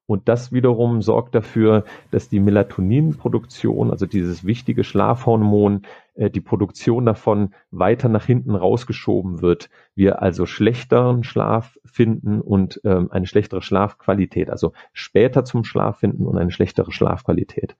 Und 0.07 0.29
das 0.29 0.53
wiederum 0.53 1.01
sorgt 1.01 1.35
dafür, 1.35 1.83
dass 2.11 2.29
die 2.29 2.39
Melatoninproduktion, 2.39 3.91
also 3.91 4.05
dieses 4.05 4.45
wichtige 4.45 4.85
Schlafhormon, 4.85 5.81
äh, 6.15 6.29
die 6.29 6.39
Produktion 6.39 7.05
davon 7.05 7.53
weiter 7.71 8.07
nach 8.07 8.25
hinten 8.25 8.55
rausgeschoben 8.55 9.41
wird. 9.41 9.69
Wir 9.95 10.21
also 10.21 10.45
schlechteren 10.45 11.25
Schlaf 11.25 11.77
finden 11.83 12.39
und 12.39 12.79
ähm, 12.85 13.11
eine 13.11 13.27
schlechtere 13.27 13.61
Schlafqualität, 13.61 14.49
also 14.49 14.71
später 14.93 15.43
zum 15.43 15.65
Schlaf 15.65 15.99
finden 15.99 16.25
und 16.25 16.37
eine 16.37 16.51
schlechtere 16.51 16.93
Schlafqualität. 16.93 17.75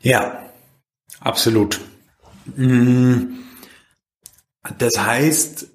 Ja, 0.00 0.38
absolut. 1.20 1.80
Mm. 2.56 3.34
Das 4.78 4.98
heißt, 5.02 5.70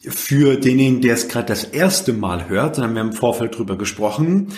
für 0.00 0.56
denjenigen, 0.56 1.02
der 1.02 1.14
es 1.14 1.28
gerade 1.28 1.46
das 1.46 1.64
erste 1.64 2.12
Mal 2.12 2.48
hört, 2.48 2.78
dann 2.78 2.84
haben 2.84 2.94
wir 2.94 3.02
im 3.02 3.12
Vorfeld 3.12 3.56
drüber 3.56 3.76
gesprochen, 3.76 4.48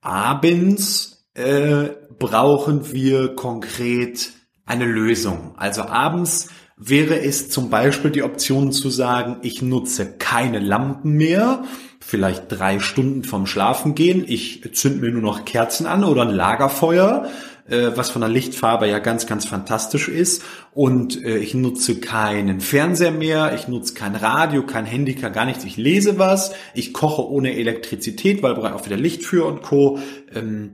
abends 0.00 1.26
äh, 1.34 1.90
brauchen 2.18 2.92
wir 2.92 3.34
konkret 3.34 4.32
eine 4.66 4.84
Lösung. 4.84 5.54
Also 5.56 5.82
abends 5.82 6.48
wäre 6.76 7.20
es 7.20 7.50
zum 7.50 7.70
Beispiel 7.70 8.10
die 8.10 8.22
Option 8.22 8.72
zu 8.72 8.90
sagen, 8.90 9.38
ich 9.42 9.62
nutze 9.62 10.06
keine 10.18 10.58
Lampen 10.58 11.12
mehr, 11.12 11.64
vielleicht 12.00 12.44
drei 12.48 12.78
Stunden 12.78 13.24
vom 13.24 13.46
Schlafen 13.46 13.94
gehen, 13.94 14.24
ich 14.26 14.68
zünd 14.74 15.00
mir 15.00 15.10
nur 15.10 15.22
noch 15.22 15.44
Kerzen 15.44 15.86
an 15.86 16.04
oder 16.04 16.22
ein 16.22 16.34
Lagerfeuer 16.34 17.28
äh, 17.68 17.96
was 17.96 18.10
von 18.10 18.20
der 18.20 18.30
Lichtfarbe 18.30 18.88
ja 18.88 18.98
ganz, 18.98 19.26
ganz 19.26 19.44
fantastisch 19.46 20.08
ist. 20.08 20.42
Und 20.72 21.22
äh, 21.24 21.38
ich 21.38 21.54
nutze 21.54 22.00
keinen 22.00 22.60
Fernseher 22.60 23.10
mehr, 23.10 23.54
ich 23.54 23.68
nutze 23.68 23.94
kein 23.94 24.14
Radio, 24.14 24.64
kein 24.64 24.86
Handy, 24.86 25.14
gar 25.14 25.44
nichts. 25.44 25.64
Ich 25.64 25.76
lese 25.76 26.18
was, 26.18 26.52
ich 26.74 26.92
koche 26.92 27.28
ohne 27.28 27.54
Elektrizität, 27.56 28.42
weil 28.42 28.54
brauche 28.54 28.74
auch 28.74 28.86
wieder 28.86 28.96
Licht 28.96 29.24
für 29.24 29.46
und 29.46 29.62
Co. 29.62 29.98
Ähm, 30.34 30.72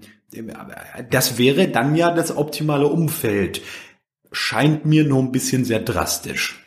das 1.11 1.39
wäre 1.39 1.69
dann 1.69 1.95
ja 1.95 2.11
das 2.11 2.37
optimale 2.37 2.89
Umfeld. 2.89 3.63
Scheint 4.33 4.85
mir 4.85 5.05
nur 5.05 5.21
ein 5.23 5.33
bisschen 5.33 5.65
sehr 5.65 5.81
drastisch. 5.81 6.61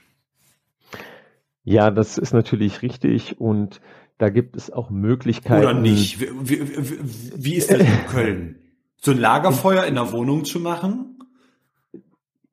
Ja, 1.63 1.91
das 1.91 2.17
ist 2.17 2.33
natürlich 2.33 2.81
richtig 2.81 3.41
und 3.41 3.81
da 4.17 4.29
gibt 4.29 4.55
es 4.55 4.71
auch 4.71 4.89
Möglichkeiten. 4.89 5.65
Oder 5.65 5.73
nicht? 5.73 6.21
Wie, 6.21 6.29
wie, 6.41 6.99
wie 7.35 7.55
ist 7.55 7.69
das 7.69 7.81
in 7.81 7.87
Köln? 8.09 8.59
So 9.01 9.11
ein 9.11 9.19
Lagerfeuer 9.19 9.85
in 9.85 9.95
der 9.95 10.11
Wohnung 10.11 10.45
zu 10.45 10.59
machen? 10.59 11.19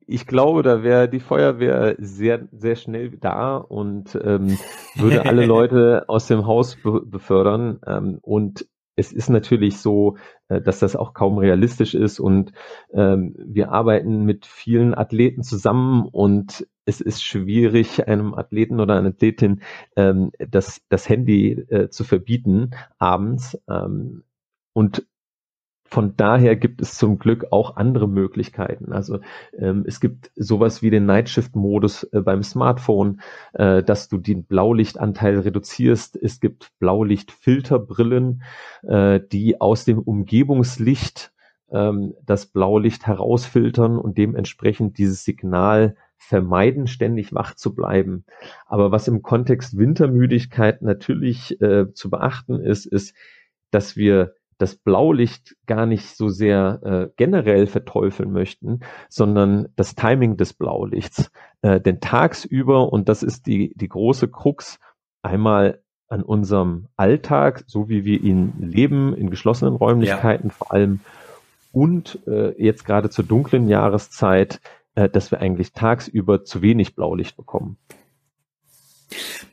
Ich 0.07 0.27
glaube, 0.27 0.61
da 0.61 0.83
wäre 0.83 1.09
die 1.09 1.19
Feuerwehr 1.19 1.95
sehr, 1.97 2.47
sehr 2.51 2.75
schnell 2.75 3.09
da 3.09 3.57
und 3.57 4.17
ähm, 4.23 4.57
würde 4.95 5.25
alle 5.25 5.45
Leute 5.47 6.05
aus 6.07 6.27
dem 6.27 6.45
Haus 6.45 6.77
be 6.81 7.01
befördern. 7.01 7.79
Ähm, 7.87 8.19
und 8.21 8.67
es 8.95 9.11
ist 9.11 9.29
natürlich 9.29 9.79
so, 9.79 10.17
äh, 10.47 10.61
dass 10.61 10.79
das 10.79 10.95
auch 10.95 11.13
kaum 11.13 11.37
realistisch 11.39 11.95
ist 11.95 12.19
und 12.19 12.51
ähm, 12.93 13.35
wir 13.37 13.71
arbeiten 13.71 14.23
mit 14.23 14.45
vielen 14.45 14.93
Athleten 14.95 15.43
zusammen 15.43 16.05
und 16.05 16.67
es 16.85 17.01
ist 17.01 17.23
schwierig, 17.23 18.07
einem 18.07 18.35
Athleten 18.35 18.79
oder 18.79 18.95
einer 18.95 19.09
Athletin 19.09 19.61
ähm, 19.95 20.31
das, 20.37 20.81
das 20.89 21.09
Handy 21.09 21.53
äh, 21.53 21.89
zu 21.89 22.03
verbieten 22.03 22.71
abends. 22.99 23.59
Ähm, 23.67 24.23
und 24.73 25.07
von 25.87 26.17
daher 26.17 26.55
gibt 26.55 26.81
es 26.81 26.97
zum 26.97 27.19
Glück 27.19 27.47
auch 27.51 27.77
andere 27.77 28.07
Möglichkeiten. 28.07 28.91
Also 28.91 29.19
ähm, 29.57 29.83
es 29.87 29.99
gibt 29.99 30.31
sowas 30.35 30.81
wie 30.81 30.89
den 30.89 31.05
Nightshift-Modus 31.05 32.03
äh, 32.11 32.21
beim 32.21 32.43
Smartphone, 32.43 33.21
äh, 33.53 33.83
dass 33.83 34.09
du 34.09 34.17
den 34.17 34.45
Blaulichtanteil 34.45 35.39
reduzierst. 35.39 36.15
Es 36.15 36.39
gibt 36.39 36.71
Blaulichtfilterbrillen, 36.79 38.41
äh, 38.83 39.19
die 39.31 39.61
aus 39.61 39.85
dem 39.85 39.99
Umgebungslicht 39.99 41.31
ähm, 41.71 42.15
das 42.25 42.47
Blaulicht 42.47 43.05
herausfiltern 43.05 43.97
und 43.97 44.17
dementsprechend 44.17 44.97
dieses 44.97 45.23
Signal 45.23 45.95
vermeiden, 46.17 46.87
ständig 46.87 47.33
wach 47.33 47.55
zu 47.55 47.75
bleiben. 47.75 48.25
Aber 48.65 48.91
was 48.91 49.07
im 49.07 49.21
Kontext 49.21 49.77
Wintermüdigkeit 49.77 50.81
natürlich 50.81 51.61
äh, 51.61 51.93
zu 51.93 52.09
beachten 52.09 52.59
ist, 52.59 52.87
ist, 52.87 53.15
dass 53.69 53.95
wir 53.95 54.33
das 54.57 54.75
Blaulicht 54.75 55.55
gar 55.65 55.85
nicht 55.85 56.15
so 56.15 56.29
sehr 56.29 56.79
äh, 56.83 57.13
generell 57.17 57.67
verteufeln 57.67 58.31
möchten, 58.31 58.81
sondern 59.09 59.67
das 59.75 59.95
Timing 59.95 60.37
des 60.37 60.53
Blaulichts. 60.53 61.31
Äh, 61.61 61.81
denn 61.81 61.99
tagsüber, 61.99 62.91
und 62.91 63.09
das 63.09 63.23
ist 63.23 63.47
die, 63.47 63.73
die 63.75 63.89
große 63.89 64.29
Krux, 64.29 64.79
einmal 65.21 65.81
an 66.07 66.21
unserem 66.21 66.87
Alltag, 66.95 67.63
so 67.67 67.89
wie 67.89 68.05
wir 68.05 68.21
ihn 68.21 68.53
leben, 68.59 69.15
in 69.15 69.29
geschlossenen 69.29 69.75
Räumlichkeiten 69.75 70.49
ja. 70.49 70.53
vor 70.53 70.71
allem, 70.71 70.99
und 71.71 72.19
äh, 72.25 72.53
jetzt 72.61 72.85
gerade 72.85 73.09
zur 73.09 73.25
dunklen 73.25 73.67
Jahreszeit, 73.67 74.61
äh, 74.95 75.09
dass 75.09 75.31
wir 75.31 75.41
eigentlich 75.41 75.73
tagsüber 75.73 76.45
zu 76.45 76.61
wenig 76.61 76.95
Blaulicht 76.95 77.35
bekommen. 77.35 77.77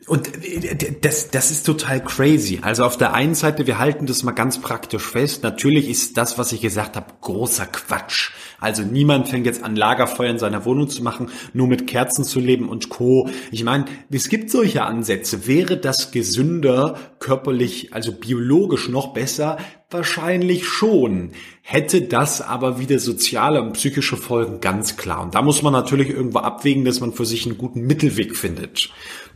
Und 0.07 0.45
äh, 0.45 0.95
das, 1.01 1.31
das 1.31 1.51
ist 1.51 1.65
total 1.65 2.03
crazy. 2.03 2.59
Also 2.63 2.85
auf 2.85 2.97
der 2.97 3.15
einen 3.15 3.35
Seite, 3.35 3.67
wir 3.67 3.79
halten 3.79 4.07
das 4.07 4.23
mal 4.23 4.33
ganz 4.33 4.61
praktisch 4.61 5.03
fest. 5.03 5.43
Natürlich 5.43 5.89
ist 5.89 6.17
das, 6.17 6.39
was 6.39 6.53
ich 6.53 6.61
gesagt 6.61 6.97
habe, 6.97 7.07
großer 7.21 7.67
Quatsch. 7.67 8.33
Also 8.59 8.83
niemand 8.83 9.29
fängt 9.29 9.47
jetzt 9.47 9.63
an, 9.63 9.77
Lagerfeuer 9.77 10.31
in 10.31 10.39
seiner 10.39 10.65
Wohnung 10.65 10.89
zu 10.89 11.03
machen, 11.03 11.31
nur 11.53 11.67
mit 11.67 11.87
Kerzen 11.87 12.25
zu 12.25 12.41
leben 12.41 12.69
und 12.69 12.89
Co. 12.89 13.29
Ich 13.51 13.65
meine, 13.65 13.87
es 14.11 14.29
gibt 14.29 14.51
solche 14.51 14.83
Ansätze. 14.83 15.47
Wäre 15.47 15.77
das 15.77 16.11
gesünder, 16.11 16.99
körperlich, 17.19 17.93
also 17.93 18.13
biologisch 18.13 18.89
noch 18.89 19.13
besser? 19.13 19.59
Wahrscheinlich 19.91 20.67
schon. 20.67 21.33
Hätte 21.61 22.03
das 22.03 22.41
aber 22.41 22.79
wieder 22.79 22.99
soziale 22.99 23.61
und 23.61 23.75
psychische 23.75 24.17
Folgen, 24.17 24.61
ganz 24.61 24.97
klar. 24.97 25.23
Und 25.23 25.35
da 25.35 25.43
muss 25.43 25.63
man 25.63 25.73
natürlich 25.73 26.09
irgendwo 26.09 26.39
abwägen, 26.39 26.85
dass 26.85 27.01
man 27.01 27.13
für 27.13 27.27
sich 27.27 27.47
einen 27.47 27.59
guten 27.59 27.83
Mittelweg 27.83 28.37
findet. 28.37 28.91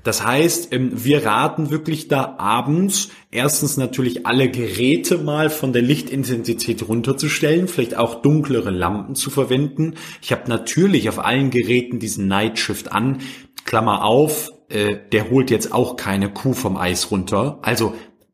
Das 0.07 0.25
heißt, 0.25 0.73
ähm, 0.73 0.93
wir 0.93 1.27
raten 1.27 1.71
wirklich 1.71 2.07
da 2.07 2.37
abends 2.39 3.09
erstens 3.33 3.77
natürlich 3.77 4.25
alle 4.25 4.49
Geräte 4.49 5.19
mal 5.19 5.51
von 5.51 5.73
der 5.73 5.83
Lichtintensität 5.83 6.89
runterzustellen, 6.89 7.67
vielleicht 7.67 7.97
auch 7.97 8.23
dunklere 8.23 8.71
Lampen 8.71 9.17
zu 9.17 9.31
verwenden. 9.31 9.95
Ich 10.23 10.31
habe 10.31 10.49
natürlich 10.49 11.09
auf 11.09 11.19
allen 11.19 11.51
Geräten 11.51 11.99
diesen 11.99 12.29
Night 12.29 12.61
Shift 12.61 12.93
an. 12.93 13.19
Klammer 13.65 14.05
auf, 14.05 14.53
äh, 14.69 14.97
der 15.11 15.29
holt 15.29 15.51
jetzt 15.51 15.73
auch 15.73 15.97
keine 15.97 16.33
Kuh 16.33 16.53
vom 16.53 16.77
Eis 16.77 17.11
runter. 17.11 17.59
Also 17.63 17.93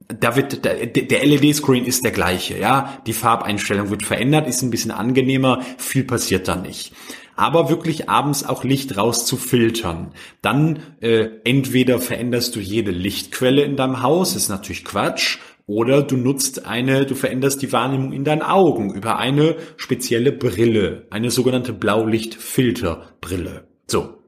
da 0.09 0.37
wird 0.37 0.67
der, 0.67 0.89
der 0.89 1.25
LED-Screen 1.25 1.87
ist 1.87 2.05
der 2.05 2.13
gleiche, 2.13 2.59
ja. 2.59 2.99
Die 3.07 3.15
Farbeinstellung 3.15 3.89
wird 3.89 4.03
verändert, 4.03 4.47
ist 4.47 4.61
ein 4.61 4.71
bisschen 4.71 4.91
angenehmer, 4.91 5.63
viel 5.79 6.05
passiert 6.05 6.49
da 6.49 6.57
nicht 6.57 6.93
aber 7.37 7.69
wirklich 7.71 8.09
abends 8.09 8.45
auch 8.45 8.65
Licht 8.65 8.97
rauszufiltern. 8.97 10.13
Dann 10.41 10.81
äh, 11.01 11.29
entweder 11.45 11.99
veränderst 11.99 12.57
du 12.57 12.61
jede 12.61 12.91
Lichtquelle 12.91 13.63
in 13.63 13.77
deinem 13.77 14.03
Haus, 14.03 14.37
ist 14.37 14.49
natürlich 14.49 14.85
Quatsch, 14.85 15.39
oder 15.67 16.03
du 16.03 16.17
nutzt 16.17 16.67
eine, 16.67 17.07
du 17.07 17.15
veränderst 17.15 17.63
die 17.63 17.73
Wahrnehmung 17.73 18.13
in 18.13 18.25
deinen 18.25 18.43
Augen 18.43 18.95
über 18.95 19.19
eine 19.19 19.57
spezielle 19.77 20.33
Brille, 20.33 21.07
eine 21.11 21.31
sogenannte 21.31 21.73
Blaulichtfilterbrille. 21.73 23.65
So. 23.87 24.22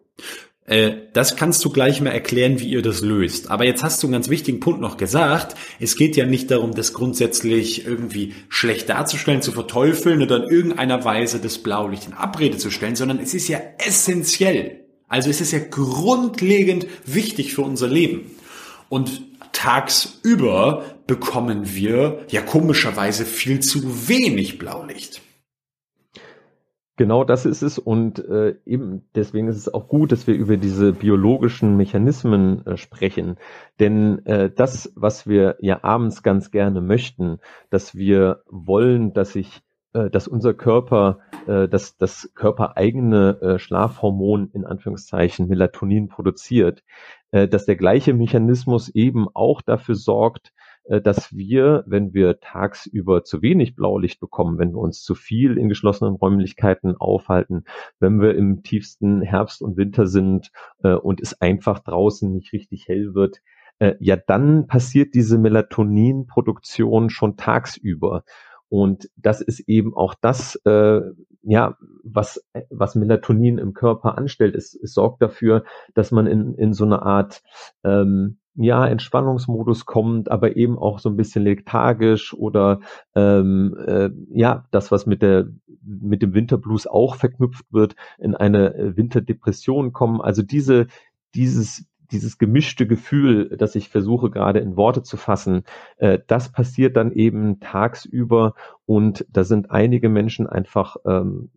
Äh, 0.66 0.92
das 1.12 1.37
kannst 1.37 1.64
du 1.64 1.71
gleich 1.71 2.00
mal 2.00 2.11
erklären, 2.11 2.59
wie 2.59 2.68
ihr 2.68 2.83
das 2.83 3.02
löst. 3.02 3.50
Aber 3.50 3.64
jetzt 3.64 3.83
hast 3.83 4.02
du 4.02 4.06
einen 4.06 4.14
ganz 4.14 4.28
wichtigen 4.28 4.61
Punkt 4.61 4.80
noch 4.80 4.97
gesagt. 4.97 5.56
Es 5.78 5.97
geht 5.97 6.16
ja 6.16 6.26
nicht 6.26 6.50
darum, 6.50 6.75
das 6.75 6.94
grundsätzlich 6.94 7.87
irgendwie 7.87 8.35
schlecht 8.49 8.88
darzustellen, 8.88 9.42
zu 9.42 9.52
verteufeln 9.52 10.23
oder 10.23 10.44
in 10.44 10.50
irgendeiner 10.50 11.04
Weise 11.04 11.38
das 11.38 11.59
Blaulicht 11.59 12.06
in 12.06 12.14
Abrede 12.14 12.56
zu 12.56 12.71
stellen, 12.71 12.97
sondern 12.97 13.18
es 13.18 13.35
ist 13.35 13.49
ja 13.49 13.61
essentiell. 13.78 14.80
Also 15.09 15.30
es 15.30 15.40
ist 15.40 15.52
ja 15.52 15.59
grundlegend 15.59 16.87
wichtig 17.04 17.54
für 17.54 17.62
unser 17.62 17.88
Leben. 17.88 18.30
Und 18.88 19.23
tagsüber 19.52 20.85
bekommen 21.06 21.75
wir 21.75 22.25
ja 22.30 22.40
komischerweise 22.40 23.26
viel 23.26 23.61
zu 23.61 24.09
wenig 24.09 24.59
Blaulicht. 24.59 25.21
Genau 26.96 27.24
das 27.24 27.44
ist 27.44 27.62
es 27.62 27.78
und 27.78 28.20
äh, 28.20 28.54
eben 28.64 29.08
deswegen 29.16 29.48
ist 29.48 29.56
es 29.56 29.72
auch 29.72 29.88
gut, 29.88 30.12
dass 30.12 30.28
wir 30.28 30.34
über 30.34 30.56
diese 30.56 30.92
biologischen 30.92 31.76
Mechanismen 31.76 32.64
äh, 32.66 32.76
sprechen. 32.76 33.36
Denn 33.80 34.24
äh, 34.26 34.48
das, 34.54 34.92
was 34.94 35.26
wir 35.26 35.56
ja 35.60 35.82
abends 35.82 36.22
ganz 36.22 36.52
gerne 36.52 36.80
möchten, 36.80 37.38
dass 37.68 37.96
wir 37.96 38.42
wollen, 38.48 39.12
dass 39.12 39.32
sich 39.32 39.62
äh, 39.92 40.08
dass 40.08 40.28
unser 40.28 40.54
Körper 40.54 41.18
äh, 41.48 41.68
dass 41.68 41.96
das 41.96 42.30
körpereigene 42.36 43.40
äh, 43.40 43.58
Schlafhormon 43.58 44.50
in 44.52 44.64
Anführungszeichen 44.64 45.48
Melatonin 45.48 46.08
produziert, 46.08 46.84
äh, 47.32 47.48
dass 47.48 47.64
der 47.66 47.76
gleiche 47.76 48.14
Mechanismus 48.14 48.88
eben 48.88 49.26
auch 49.34 49.62
dafür 49.62 49.96
sorgt, 49.96 50.52
dass 50.85 51.35
wir, 51.35 51.85
wenn 51.87 52.12
wir 52.12 52.41
tagsüber 52.41 53.25
zu 53.25 53.41
wenig 53.41 53.75
Blaulicht 53.75 54.21
bekommen, 54.21 54.59
wenn 54.59 54.73
wir 54.73 54.79
uns 54.79 55.03
zu 55.03 55.14
viel 55.14 55.57
in 55.57 55.69
geschlossenen 55.69 56.14
Räumlichkeiten 56.14 56.97
aufhalten, 56.97 57.64
wenn 58.00 58.21
wir 58.21 58.35
im 58.35 58.62
tiefsten 58.62 59.23
Herbst 59.23 59.62
und 59.62 59.76
Winter 59.76 60.07
sind 60.07 60.50
äh, 60.83 60.95
und 60.95 61.21
es 61.21 61.41
einfach 61.41 61.81
draußen 61.81 62.33
nicht 62.33 62.53
richtig 62.53 62.87
hell 62.88 63.14
wird, 63.14 63.41
äh, 63.79 63.95
ja, 63.99 64.17
dann 64.17 64.67
passiert 64.67 65.14
diese 65.14 65.38
Melatoninproduktion 65.38 67.11
schon 67.11 67.37
tagsüber. 67.37 68.25
Und 68.69 69.09
das 69.17 69.41
ist 69.41 69.61
eben 69.69 69.95
auch 69.95 70.14
das, 70.21 70.57
äh, 70.64 71.00
ja, 71.43 71.76
was, 72.03 72.45
was 72.71 72.95
Melatonin 72.95 73.59
im 73.59 73.73
Körper 73.73 74.19
anstellt. 74.19 74.55
Es, 74.55 74.75
es 74.75 74.95
sorgt 74.95 75.23
dafür, 75.23 75.64
dass 75.95 76.11
man 76.11 76.26
in, 76.26 76.55
in 76.55 76.73
so 76.73 76.85
eine 76.85 77.03
Art 77.03 77.43
ähm, 77.85 78.38
ja, 78.56 78.87
Entspannungsmodus 78.87 79.84
kommt, 79.84 80.30
aber 80.30 80.56
eben 80.56 80.78
auch 80.78 80.99
so 80.99 81.08
ein 81.08 81.16
bisschen 81.16 81.42
lethargisch 81.42 82.34
oder 82.34 82.80
ähm, 83.14 83.76
äh, 83.87 84.11
ja, 84.30 84.66
das, 84.70 84.92
was 84.92 85.06
mit 85.06 85.23
der 85.23 85.49
mit 85.84 86.23
dem 86.23 86.34
Winterblues 86.34 86.87
auch 86.87 87.16
verknüpft 87.16 87.66
wird, 87.73 87.94
in 88.18 88.34
eine 88.34 88.75
äh, 88.75 88.96
Winterdepression 88.96 89.92
kommen. 89.92 90.20
Also 90.20 90.42
diese, 90.42 90.87
dieses, 91.34 91.87
dieses 92.11 92.38
gemischte 92.38 92.87
Gefühl, 92.87 93.54
das 93.58 93.75
ich 93.75 93.88
versuche 93.88 94.30
gerade 94.30 94.61
in 94.61 94.76
Worte 94.76 95.02
zu 95.02 95.16
fassen, 95.16 95.64
äh, 95.96 96.18
das 96.26 96.52
passiert 96.52 96.96
dann 96.96 97.12
eben 97.12 97.61
tagsüber 97.61 98.54
und 98.87 99.26
da 99.28 99.44
sind 99.44 99.70
einige 99.70 100.08
Menschen 100.08 100.46
einfach 100.46 100.96
ähm, 101.06 101.50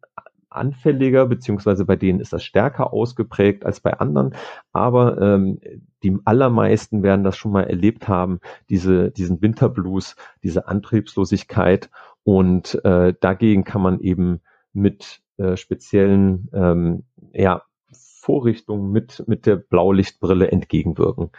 anfälliger, 0.58 1.26
beziehungsweise 1.26 1.86
bei 1.86 1.96
denen 1.96 2.20
ist 2.20 2.34
das 2.34 2.44
stärker 2.44 2.94
ausgeprägt 2.94 3.66
als 3.66 3.80
bei 3.80 3.94
anderen. 3.94 4.36
Aber 4.74 5.22
ähm, 5.22 5.60
die 6.04 6.18
allermeisten 6.26 7.04
werden 7.04 7.24
das 7.24 7.38
schon 7.38 7.52
mal 7.52 7.64
erlebt 7.64 8.08
haben, 8.08 8.40
diese, 8.70 9.12
diesen 9.12 9.42
Winterblues, 9.42 10.16
diese 10.44 10.68
Antriebslosigkeit. 10.68 11.90
Und 12.24 12.84
äh, 12.84 13.14
dagegen 13.20 13.64
kann 13.64 13.82
man 13.82 14.00
eben 14.00 14.42
mit 14.74 15.22
äh, 15.38 15.56
speziellen 15.58 16.50
ähm, 16.54 17.04
ja, 17.34 17.64
Vorrichtungen 17.92 18.92
mit, 18.92 19.24
mit 19.28 19.46
der 19.46 19.56
Blaulichtbrille 19.56 20.52
entgegenwirken. 20.52 21.32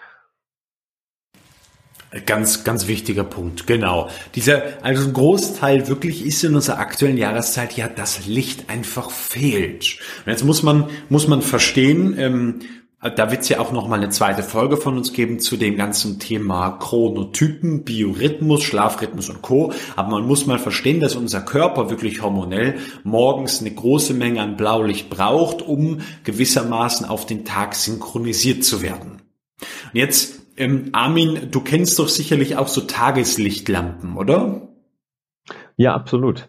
Ganz, 2.25 2.65
ganz 2.65 2.87
wichtiger 2.87 3.25
Punkt, 3.25 3.67
genau. 3.67 4.09
Dieser, 4.35 4.63
also 4.83 5.05
ein 5.07 5.13
Großteil 5.13 5.89
wirklich 5.89 6.25
ist 6.25 6.43
in 6.43 6.55
unserer 6.55 6.79
aktuellen 6.79 7.19
Jahreszeit 7.19 7.77
ja, 7.77 7.87
das 7.87 8.27
Licht 8.27 8.71
einfach 8.71 9.11
fehlt. 9.11 9.99
Und 10.25 10.33
jetzt 10.33 10.45
muss 10.45 10.63
man, 10.63 10.89
muss 11.11 11.29
man 11.29 11.43
verstehen, 11.43 12.15
ähm, 12.19 12.61
da 13.01 13.31
wird 13.31 13.43
es 13.43 13.49
ja 13.49 13.61
auch 13.61 13.73
noch 13.73 13.87
mal 13.87 14.01
eine 14.01 14.09
zweite 14.09 14.43
Folge 14.43 14.77
von 14.77 14.97
uns 14.97 15.13
geben 15.13 15.39
zu 15.39 15.57
dem 15.57 15.77
ganzen 15.77 16.19
Thema 16.19 16.71
Chronotypen, 16.71 17.85
Biorhythmus, 17.85 18.65
Schlafrhythmus 18.65 19.29
und 19.29 19.43
Co. 19.43 19.73
Aber 19.95 20.09
man 20.09 20.27
muss 20.27 20.47
mal 20.47 20.59
verstehen, 20.59 21.01
dass 21.01 21.15
unser 21.15 21.43
Körper 21.43 21.91
wirklich 21.91 22.23
hormonell 22.23 22.79
morgens 23.05 23.61
eine 23.61 23.71
große 23.71 24.15
Menge 24.15 24.41
an 24.41 24.57
Blaulicht 24.57 25.11
braucht, 25.11 25.63
um 25.63 26.01
gewissermaßen 26.25 27.07
auf 27.07 27.27
den 27.27 27.45
Tag 27.45 27.75
synchronisiert 27.77 28.65
zu 28.65 28.83
werden. 28.83 29.23
Und 29.93 29.95
jetzt 29.95 30.38
ähm, 30.59 30.91
Armin, 30.93 31.51
du 31.51 31.61
kennst 31.61 31.99
doch 31.99 32.09
sicherlich 32.09 32.57
auch 32.57 32.69
so 32.69 32.83
Tageslichtlampen, 32.83 34.17
oder? 34.17 34.69
Ja, 35.77 35.95
absolut. 35.95 36.49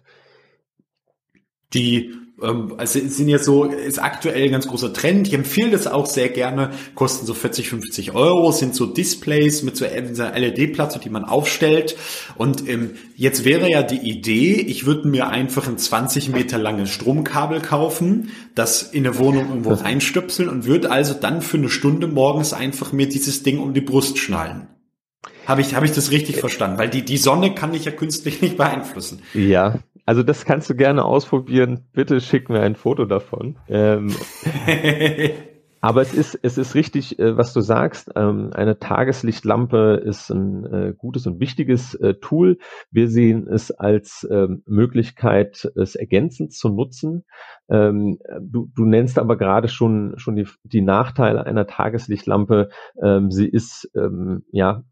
Die 1.74 2.16
also 2.42 3.00
sind 3.00 3.28
jetzt 3.28 3.46
so, 3.46 3.66
ist 3.66 4.02
aktuell 4.02 4.46
ein 4.46 4.52
ganz 4.52 4.68
großer 4.68 4.94
Trend. 4.94 5.28
Ich 5.28 5.34
empfehle 5.34 5.72
das 5.72 5.88
auch 5.88 6.06
sehr 6.06 6.30
gerne. 6.30 6.72
Kosten 6.96 7.26
so 7.26 7.34
40, 7.34 7.70
50 7.70 8.14
Euro, 8.14 8.52
sind 8.52 8.76
so 8.76 8.86
Displays 8.86 9.64
mit 9.64 9.78
so 9.78 9.86
einer 9.86 10.38
LED-Platte, 10.38 11.00
die 11.00 11.10
man 11.10 11.26
aufstellt. 11.26 11.98
Und 12.36 12.68
ähm, 12.68 12.92
jetzt 13.16 13.46
wäre 13.46 13.70
ja 13.70 13.84
die 13.84 14.10
Idee, 14.10 14.54
ich 14.54 14.86
würde 14.86 15.08
mir 15.08 15.30
einfach 15.30 15.68
ein 15.68 15.78
20 15.78 16.30
Meter 16.30 16.58
langes 16.58 16.90
Stromkabel 16.90 17.62
kaufen, 17.62 18.32
das 18.56 18.84
in 18.84 19.06
eine 19.06 19.18
Wohnung 19.18 19.50
irgendwo 19.50 19.74
reinstöpseln 19.74 20.50
und 20.50 20.66
würde 20.66 20.92
also 20.92 21.14
dann 21.14 21.42
für 21.42 21.58
eine 21.58 21.70
Stunde 21.70 22.08
morgens 22.08 22.54
einfach 22.54 22.92
mir 22.92 23.08
dieses 23.08 23.44
Ding 23.44 23.60
um 23.60 23.74
die 23.74 23.82
Brust 23.82 24.18
schnallen. 24.18 24.68
Habe 25.46 25.62
ich, 25.62 25.74
habe 25.74 25.86
ich 25.88 25.94
das 25.94 26.12
richtig 26.12 26.38
verstanden? 26.38 26.78
Weil 26.78 26.90
die, 26.90 27.04
die 27.04 27.18
Sonne 27.18 27.56
kann 27.56 27.74
ich 27.74 27.86
ja 27.86 27.92
künstlich 27.92 28.40
nicht 28.42 28.56
beeinflussen. 28.56 29.24
Ja, 29.34 29.80
also 30.10 30.24
das 30.24 30.44
kannst 30.44 30.68
du 30.72 30.76
gerne 30.76 31.06
ausprobieren. 31.06 31.82
Bitte 31.94 32.20
schick 32.20 32.50
mir 32.50 32.62
ein 32.62 32.76
Foto 32.76 33.06
davon. 33.06 33.58
Ähm, 33.68 34.12
aber 35.82 36.02
es 36.02 36.16
ist, 36.16 36.40
es 36.42 36.58
ist 36.58 36.74
richtig, 36.74 37.20
äh, 37.20 37.38
was 37.38 37.54
du 37.54 37.62
sagst. 37.62 38.10
Ähm, 38.16 38.50
eine 38.52 38.80
Tageslichtlampe 38.80 40.02
ist 40.04 40.32
ein 40.32 40.66
äh, 40.66 40.94
gutes 40.98 41.28
und 41.28 41.40
wichtiges 41.40 41.94
äh, 41.94 42.16
Tool. 42.16 42.58
Wir 42.90 43.08
sehen 43.08 43.48
es 43.48 43.70
als 43.70 44.28
ähm, 44.32 44.64
Möglichkeit, 44.66 45.72
es 45.76 45.94
ergänzend 45.94 46.54
zu 46.54 46.70
nutzen. 46.70 47.24
Ähm, 47.70 48.18
du, 48.42 48.68
du 48.76 48.86
nennst 48.86 49.20
aber 49.20 49.38
gerade 49.38 49.68
schon, 49.68 50.16
schon 50.18 50.36
die, 50.36 50.48
die 50.64 50.82
Nachteile 50.82 51.46
einer 51.46 51.68
Tageslichtlampe. 51.68 52.70
Sie 53.30 53.48
ist 53.48 53.92
ja 54.52 54.84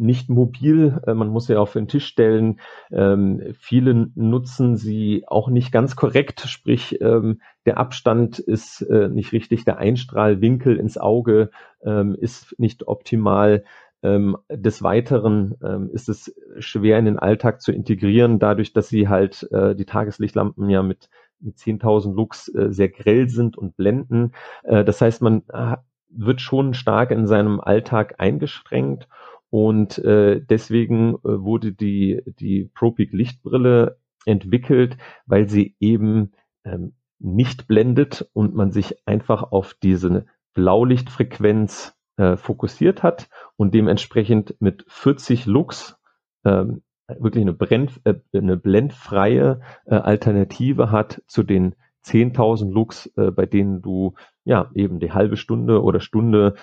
nicht 0.00 0.28
mobil, 0.30 1.00
äh, 1.06 1.14
man 1.14 1.28
muss 1.28 1.46
sie 1.46 1.56
auf 1.56 1.74
den 1.74 1.86
Tisch 1.86 2.06
stellen. 2.06 2.60
Ähm, 2.90 3.54
viele 3.58 4.10
nutzen 4.14 4.76
sie 4.76 5.24
auch 5.26 5.48
nicht 5.48 5.70
ganz 5.70 5.94
korrekt, 5.94 6.40
sprich 6.40 7.00
ähm, 7.00 7.40
der 7.66 7.78
Abstand 7.78 8.38
ist 8.38 8.80
äh, 8.82 9.08
nicht 9.08 9.32
richtig, 9.32 9.64
der 9.64 9.78
Einstrahlwinkel 9.78 10.76
ins 10.76 10.98
Auge 10.98 11.50
ähm, 11.84 12.16
ist 12.18 12.58
nicht 12.58 12.88
optimal. 12.88 13.64
Ähm, 14.02 14.38
des 14.48 14.82
Weiteren 14.82 15.56
ähm, 15.62 15.90
ist 15.92 16.08
es 16.08 16.34
schwer 16.58 16.98
in 16.98 17.04
den 17.04 17.18
Alltag 17.18 17.60
zu 17.60 17.70
integrieren, 17.70 18.38
dadurch, 18.38 18.72
dass 18.72 18.88
sie 18.88 19.08
halt 19.08 19.46
äh, 19.52 19.74
die 19.74 19.84
Tageslichtlampen 19.84 20.70
ja 20.70 20.82
mit, 20.82 21.10
mit 21.38 21.58
10.000 21.58 22.14
Lux 22.14 22.48
äh, 22.48 22.72
sehr 22.72 22.88
grell 22.88 23.28
sind 23.28 23.58
und 23.58 23.76
blenden. 23.76 24.32
Äh, 24.62 24.84
das 24.86 25.02
heißt, 25.02 25.20
man 25.20 25.42
äh, 25.52 25.76
wird 26.08 26.40
schon 26.40 26.72
stark 26.72 27.10
in 27.10 27.26
seinem 27.26 27.60
Alltag 27.60 28.14
eingeschränkt 28.16 29.06
und 29.50 29.98
äh, 29.98 30.40
deswegen 30.40 31.14
äh, 31.16 31.18
wurde 31.22 31.72
die, 31.72 32.22
die 32.26 32.70
ProPeak 32.72 33.12
Lichtbrille 33.12 33.98
entwickelt, 34.24 34.96
weil 35.26 35.48
sie 35.48 35.76
eben 35.80 36.32
ähm, 36.64 36.94
nicht 37.18 37.66
blendet 37.66 38.28
und 38.32 38.54
man 38.54 38.70
sich 38.70 39.06
einfach 39.06 39.52
auf 39.52 39.74
diese 39.74 40.26
Blaulichtfrequenz 40.54 41.94
äh, 42.16 42.36
fokussiert 42.36 43.02
hat 43.02 43.28
und 43.56 43.74
dementsprechend 43.74 44.54
mit 44.60 44.84
40 44.88 45.46
Lux 45.46 45.96
ähm, 46.44 46.82
wirklich 47.18 47.42
eine, 47.42 47.52
brenn, 47.52 47.90
äh, 48.04 48.14
eine 48.32 48.56
blendfreie 48.56 49.60
äh, 49.86 49.94
Alternative 49.94 50.90
hat 50.90 51.22
zu 51.26 51.42
den 51.42 51.74
10.000 52.04 52.70
Lux, 52.70 53.06
äh, 53.16 53.30
bei 53.30 53.46
denen 53.46 53.82
du 53.82 54.14
ja 54.44 54.70
eben 54.74 55.00
die 55.00 55.12
halbe 55.12 55.36
Stunde 55.36 55.82
oder 55.82 56.00
Stunde 56.00 56.54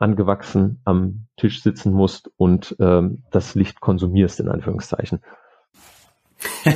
angewachsen 0.00 0.80
am 0.84 1.26
Tisch 1.36 1.62
sitzen 1.62 1.92
musst 1.92 2.30
und 2.36 2.76
ähm, 2.80 3.22
das 3.30 3.54
Licht 3.54 3.80
konsumierst, 3.80 4.40
in 4.40 4.48
Anführungszeichen. 4.48 5.20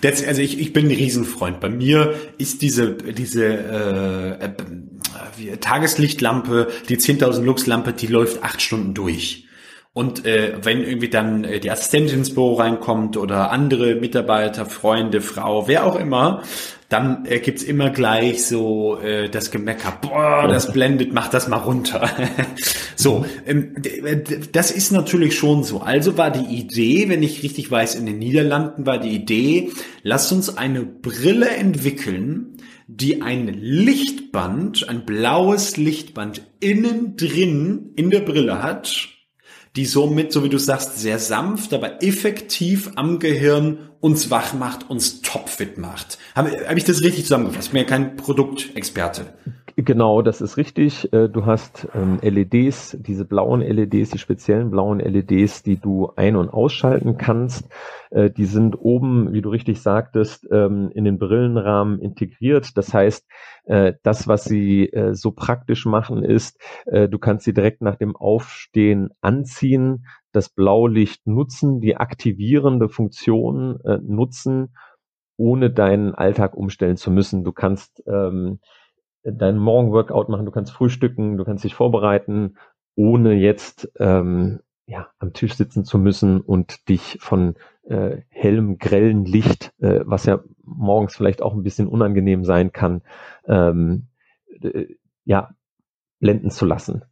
das, 0.00 0.24
also 0.24 0.42
ich, 0.42 0.58
ich 0.58 0.72
bin 0.72 0.86
ein 0.86 0.92
Riesenfreund. 0.92 1.60
Bei 1.60 1.68
mir 1.68 2.14
ist 2.38 2.62
diese, 2.62 2.94
diese 2.94 3.44
äh, 3.46 4.44
äh, 4.44 5.56
Tageslichtlampe, 5.58 6.68
die 6.88 6.96
10.000 6.96 7.42
Lux 7.42 7.66
Lampe, 7.66 7.92
die 7.92 8.08
läuft 8.08 8.42
acht 8.42 8.60
Stunden 8.60 8.94
durch. 8.94 9.46
Und 9.92 10.24
äh, 10.24 10.54
wenn 10.62 10.84
irgendwie 10.84 11.08
dann 11.08 11.42
äh, 11.42 11.58
die 11.58 11.70
Assistentin 11.70 12.18
ins 12.18 12.32
Büro 12.32 12.54
reinkommt 12.54 13.16
oder 13.16 13.50
andere 13.50 13.96
Mitarbeiter, 13.96 14.64
Freunde, 14.64 15.20
Frau, 15.20 15.66
wer 15.66 15.84
auch 15.84 15.96
immer, 15.96 16.44
dann 16.88 17.24
äh, 17.26 17.40
gibt's 17.40 17.64
immer 17.64 17.90
gleich 17.90 18.46
so 18.46 18.98
äh, 19.00 19.28
das 19.28 19.50
Gemecker, 19.50 19.98
boah, 20.00 20.46
das 20.48 20.72
blendet, 20.72 21.12
mach 21.12 21.28
das 21.28 21.48
mal 21.48 21.56
runter. 21.56 22.08
so, 22.96 23.24
ähm, 23.46 23.74
das 24.52 24.70
ist 24.70 24.92
natürlich 24.92 25.36
schon 25.36 25.64
so. 25.64 25.80
Also 25.80 26.16
war 26.16 26.30
die 26.30 26.54
Idee, 26.56 27.08
wenn 27.08 27.24
ich 27.24 27.42
richtig 27.42 27.68
weiß, 27.68 27.96
in 27.96 28.06
den 28.06 28.18
Niederlanden 28.18 28.86
war 28.86 28.98
die 28.98 29.14
Idee, 29.14 29.70
lasst 30.04 30.30
uns 30.32 30.56
eine 30.56 30.82
Brille 30.82 31.48
entwickeln, 31.48 32.58
die 32.86 33.22
ein 33.22 33.48
Lichtband, 33.48 34.88
ein 34.88 35.04
blaues 35.04 35.76
Lichtband 35.76 36.42
innen 36.60 37.16
drin 37.16 37.92
in 37.96 38.10
der 38.10 38.20
Brille 38.20 38.62
hat, 38.62 39.08
die 39.76 39.86
somit, 39.86 40.32
so 40.32 40.42
wie 40.42 40.48
du 40.48 40.58
sagst, 40.58 40.98
sehr 40.98 41.18
sanft, 41.18 41.72
aber 41.72 42.02
effektiv 42.02 42.90
am 42.96 43.18
Gehirn 43.18 43.90
uns 44.00 44.30
wach 44.30 44.54
macht, 44.54 44.88
uns 44.90 45.20
topfit 45.20 45.78
macht. 45.78 46.18
Habe 46.34 46.66
hab 46.66 46.76
ich 46.76 46.84
das 46.84 47.02
richtig 47.02 47.24
zusammengefasst? 47.24 47.68
Ich 47.68 47.72
bin 47.72 47.82
ja 47.82 47.88
kein 47.88 48.16
Produktexperte. 48.16 49.34
Genau, 49.82 50.20
das 50.20 50.40
ist 50.42 50.56
richtig. 50.56 51.10
Äh, 51.12 51.28
du 51.28 51.46
hast 51.46 51.88
ähm, 51.94 52.18
LEDs, 52.20 52.96
diese 53.00 53.24
blauen 53.24 53.62
LEDs, 53.62 54.10
die 54.10 54.18
speziellen 54.18 54.70
blauen 54.70 55.00
LEDs, 55.00 55.62
die 55.62 55.76
du 55.76 56.10
ein- 56.16 56.36
und 56.36 56.50
ausschalten 56.50 57.16
kannst. 57.16 57.68
Äh, 58.10 58.30
die 58.30 58.44
sind 58.44 58.74
oben, 58.78 59.32
wie 59.32 59.40
du 59.40 59.48
richtig 59.48 59.80
sagtest, 59.80 60.46
ähm, 60.50 60.90
in 60.92 61.04
den 61.04 61.18
Brillenrahmen 61.18 61.98
integriert. 62.00 62.76
Das 62.76 62.92
heißt, 62.92 63.26
äh, 63.64 63.94
das, 64.02 64.28
was 64.28 64.44
sie 64.44 64.90
so 65.12 65.30
praktisch 65.32 65.86
machen, 65.86 66.24
ist, 66.24 66.60
du 66.86 67.18
kannst 67.18 67.44
sie 67.44 67.54
direkt 67.54 67.82
nach 67.82 67.96
dem 67.96 68.16
Aufstehen 68.16 69.10
anziehen, 69.20 70.06
das 70.32 70.48
Blaulicht 70.48 71.26
nutzen, 71.26 71.80
die 71.80 71.96
aktivierende 71.96 72.88
Funktion 72.88 73.78
nutzen, 74.02 74.74
ohne 75.36 75.70
deinen 75.70 76.14
Alltag 76.14 76.56
umstellen 76.56 76.96
zu 76.96 77.10
müssen. 77.10 77.44
Du 77.44 77.52
kannst 77.52 78.02
ähm, 78.06 78.60
dein 79.22 79.58
Morgenworkout 79.58 80.28
machen, 80.28 80.46
du 80.46 80.52
kannst 80.52 80.72
frühstücken, 80.72 81.36
du 81.36 81.44
kannst 81.44 81.64
dich 81.64 81.74
vorbereiten, 81.74 82.56
ohne 82.94 83.34
jetzt 83.34 83.90
ähm, 83.98 84.60
ja, 84.86 85.08
am 85.18 85.32
Tisch 85.32 85.54
sitzen 85.54 85.84
zu 85.84 85.98
müssen 85.98 86.40
und 86.40 86.88
dich 86.88 87.18
von 87.20 87.54
äh, 87.84 88.22
hellem, 88.28 88.78
grellen 88.78 89.24
Licht, 89.24 89.72
äh, 89.78 90.00
was 90.04 90.26
ja 90.26 90.40
morgens 90.64 91.14
vielleicht 91.14 91.42
auch 91.42 91.54
ein 91.54 91.62
bisschen 91.62 91.86
unangenehm 91.86 92.44
sein 92.44 92.72
kann, 92.72 93.02
ähm, 93.46 94.08
äh, 94.60 94.86
ja, 95.24 95.50
blenden 96.18 96.50
zu 96.50 96.66
lassen. 96.66 97.04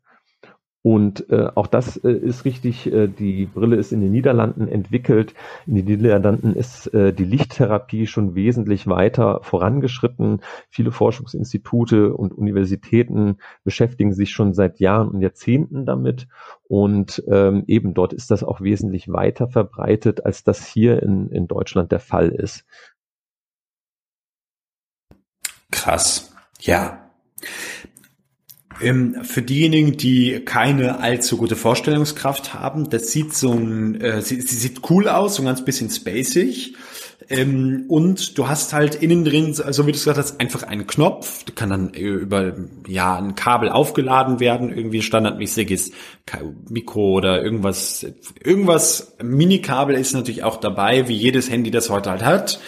Und 0.88 1.28
äh, 1.28 1.50
auch 1.54 1.66
das 1.66 1.98
äh, 1.98 2.10
ist 2.10 2.46
richtig, 2.46 2.90
äh, 2.90 3.08
die 3.08 3.44
Brille 3.44 3.76
ist 3.76 3.92
in 3.92 4.00
den 4.00 4.10
Niederlanden 4.10 4.68
entwickelt. 4.68 5.34
In 5.66 5.74
den 5.74 5.84
Niederlanden 5.84 6.54
ist 6.54 6.86
äh, 6.94 7.12
die 7.12 7.26
Lichttherapie 7.26 8.06
schon 8.06 8.34
wesentlich 8.34 8.86
weiter 8.86 9.40
vorangeschritten. 9.42 10.40
Viele 10.70 10.90
Forschungsinstitute 10.90 12.14
und 12.14 12.32
Universitäten 12.32 13.36
beschäftigen 13.64 14.14
sich 14.14 14.30
schon 14.30 14.54
seit 14.54 14.80
Jahren 14.80 15.08
und 15.08 15.20
Jahrzehnten 15.20 15.84
damit. 15.84 16.26
Und 16.62 17.22
ähm, 17.28 17.64
eben 17.66 17.92
dort 17.92 18.14
ist 18.14 18.30
das 18.30 18.42
auch 18.42 18.62
wesentlich 18.62 19.12
weiter 19.12 19.46
verbreitet, 19.46 20.24
als 20.24 20.42
das 20.42 20.64
hier 20.64 21.02
in, 21.02 21.28
in 21.28 21.48
Deutschland 21.48 21.92
der 21.92 22.00
Fall 22.00 22.30
ist. 22.30 22.64
Krass. 25.70 26.34
Ja. 26.60 27.10
Ähm, 28.80 29.24
für 29.24 29.42
diejenigen, 29.42 29.96
die 29.96 30.40
keine 30.44 31.00
allzu 31.00 31.36
gute 31.36 31.56
Vorstellungskraft 31.56 32.54
haben, 32.54 32.90
das 32.90 33.10
sieht 33.10 33.34
so 33.34 33.52
ein, 33.52 34.00
äh, 34.00 34.22
sie, 34.22 34.40
sie 34.40 34.56
sieht 34.56 34.88
cool 34.90 35.08
aus, 35.08 35.36
so 35.36 35.42
ein 35.42 35.46
ganz 35.46 35.64
bisschen 35.64 35.90
spacig. 35.90 36.74
Ähm, 37.30 37.84
und 37.88 38.38
du 38.38 38.48
hast 38.48 38.72
halt 38.72 38.94
innen 38.94 39.24
drin, 39.24 39.52
so 39.52 39.86
wie 39.86 39.92
du 39.92 39.96
es 39.96 40.04
gesagt 40.04 40.18
hast, 40.18 40.40
einfach 40.40 40.62
einen 40.62 40.86
Knopf. 40.86 41.44
Der 41.44 41.54
kann 41.54 41.68
dann 41.68 41.90
über 41.90 42.54
ja 42.86 43.16
ein 43.18 43.34
Kabel 43.34 43.68
aufgeladen 43.68 44.40
werden, 44.40 44.72
irgendwie 44.74 45.02
standardmäßiges 45.02 45.90
Mikro 46.70 47.12
oder 47.12 47.42
irgendwas. 47.42 48.06
Irgendwas 48.42 49.14
Minikabel 49.22 49.96
ist 49.96 50.14
natürlich 50.14 50.42
auch 50.42 50.56
dabei, 50.56 51.08
wie 51.08 51.14
jedes 51.14 51.50
Handy 51.50 51.70
das 51.70 51.90
heute 51.90 52.10
halt 52.10 52.24
hat 52.24 52.60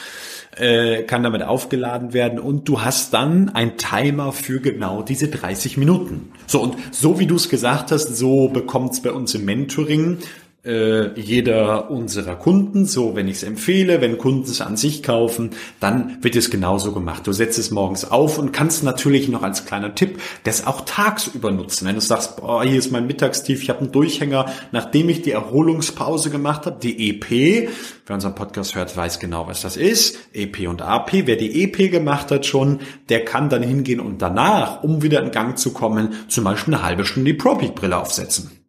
äh, 0.57 1.03
kann 1.03 1.23
damit 1.23 1.43
aufgeladen 1.43 2.13
werden 2.13 2.39
und 2.39 2.69
du 2.69 2.83
hast 2.83 3.15
dann 3.15 3.51
ein 3.51 3.77
Timer 3.77 4.33
für 4.33 4.61
genau 4.61 5.03
diese 5.03 5.29
30 5.29 5.77
Minuten. 5.77 6.33
So 6.47 6.61
und 6.61 6.77
so 6.91 7.19
wie 7.19 7.27
du 7.27 7.37
es 7.37 7.49
gesagt 7.49 7.93
hast, 7.93 8.17
so 8.17 8.49
bekommt 8.49 8.93
es 8.93 9.03
bei 9.03 9.13
uns 9.13 9.35
im 9.35 9.45
Mentoring 9.45 10.19
äh, 10.65 11.19
jeder 11.19 11.91
unserer 11.91 12.37
Kunden. 12.37 12.85
So, 12.85 13.17
wenn 13.17 13.29
ich 13.29 13.37
es 13.37 13.43
empfehle, 13.43 14.01
wenn 14.01 14.19
Kunden 14.19 14.43
es 14.43 14.61
an 14.61 14.77
sich 14.77 15.03
kaufen, 15.03 15.51
dann 15.81 16.19
wird 16.23 16.37
es 16.37 16.51
genauso 16.51 16.93
gemacht. 16.93 17.27
Du 17.27 17.33
setzt 17.33 17.59
es 17.59 17.71
morgens 17.71 18.11
auf 18.11 18.39
und 18.39 18.53
kannst 18.53 18.85
natürlich 18.85 19.29
noch 19.29 19.43
als 19.43 19.65
kleiner 19.65 19.95
Tipp 19.95 20.21
das 20.45 20.67
auch 20.67 20.83
tagsüber 20.83 21.51
nutzen. 21.51 21.87
Wenn 21.87 21.95
du 21.95 22.01
sagst, 22.01 22.37
boah, 22.37 22.63
hier 22.63 22.79
ist 22.79 22.91
mein 22.91 23.07
Mittagstief, 23.07 23.63
ich 23.63 23.71
habe 23.71 23.81
einen 23.81 23.93
Durchhänger, 23.93 24.47
nachdem 24.73 25.09
ich 25.09 25.23
die 25.23 25.33
Erholungspause 25.33 26.31
gemacht 26.31 26.67
habe, 26.67 26.79
die 26.83 27.11
EP, 27.11 27.71
wer 28.07 28.15
unseren 28.15 28.35
Podcast 28.35 28.75
hört, 28.75 28.95
weiß 28.97 29.19
genau, 29.19 29.47
was 29.47 29.63
das 29.63 29.77
ist. 29.77 30.19
EP 30.35 30.69
und 30.69 30.83
AP. 30.83 31.27
Wer 31.27 31.37
die 31.37 31.65
EP 31.65 31.91
gemacht 31.91 32.31
hat 32.31 32.45
schon, 32.45 32.81
der 33.09 33.25
kann 33.25 33.49
dann 33.49 33.63
hingehen 33.63 34.01
und 34.01 34.21
danach, 34.21 34.83
um 34.83 35.03
wieder 35.03 35.23
in 35.23 35.31
Gang 35.31 35.59
zu 35.59 35.73
kommen, 35.73 36.11
zum 36.29 36.45
Beispiel 36.45 36.75
eine 36.75 36.83
halbe 36.83 37.05
Stunde 37.05 37.31
die 37.33 37.37
ProPeak-Brille 37.37 37.97
aufsetzen. 37.97 38.60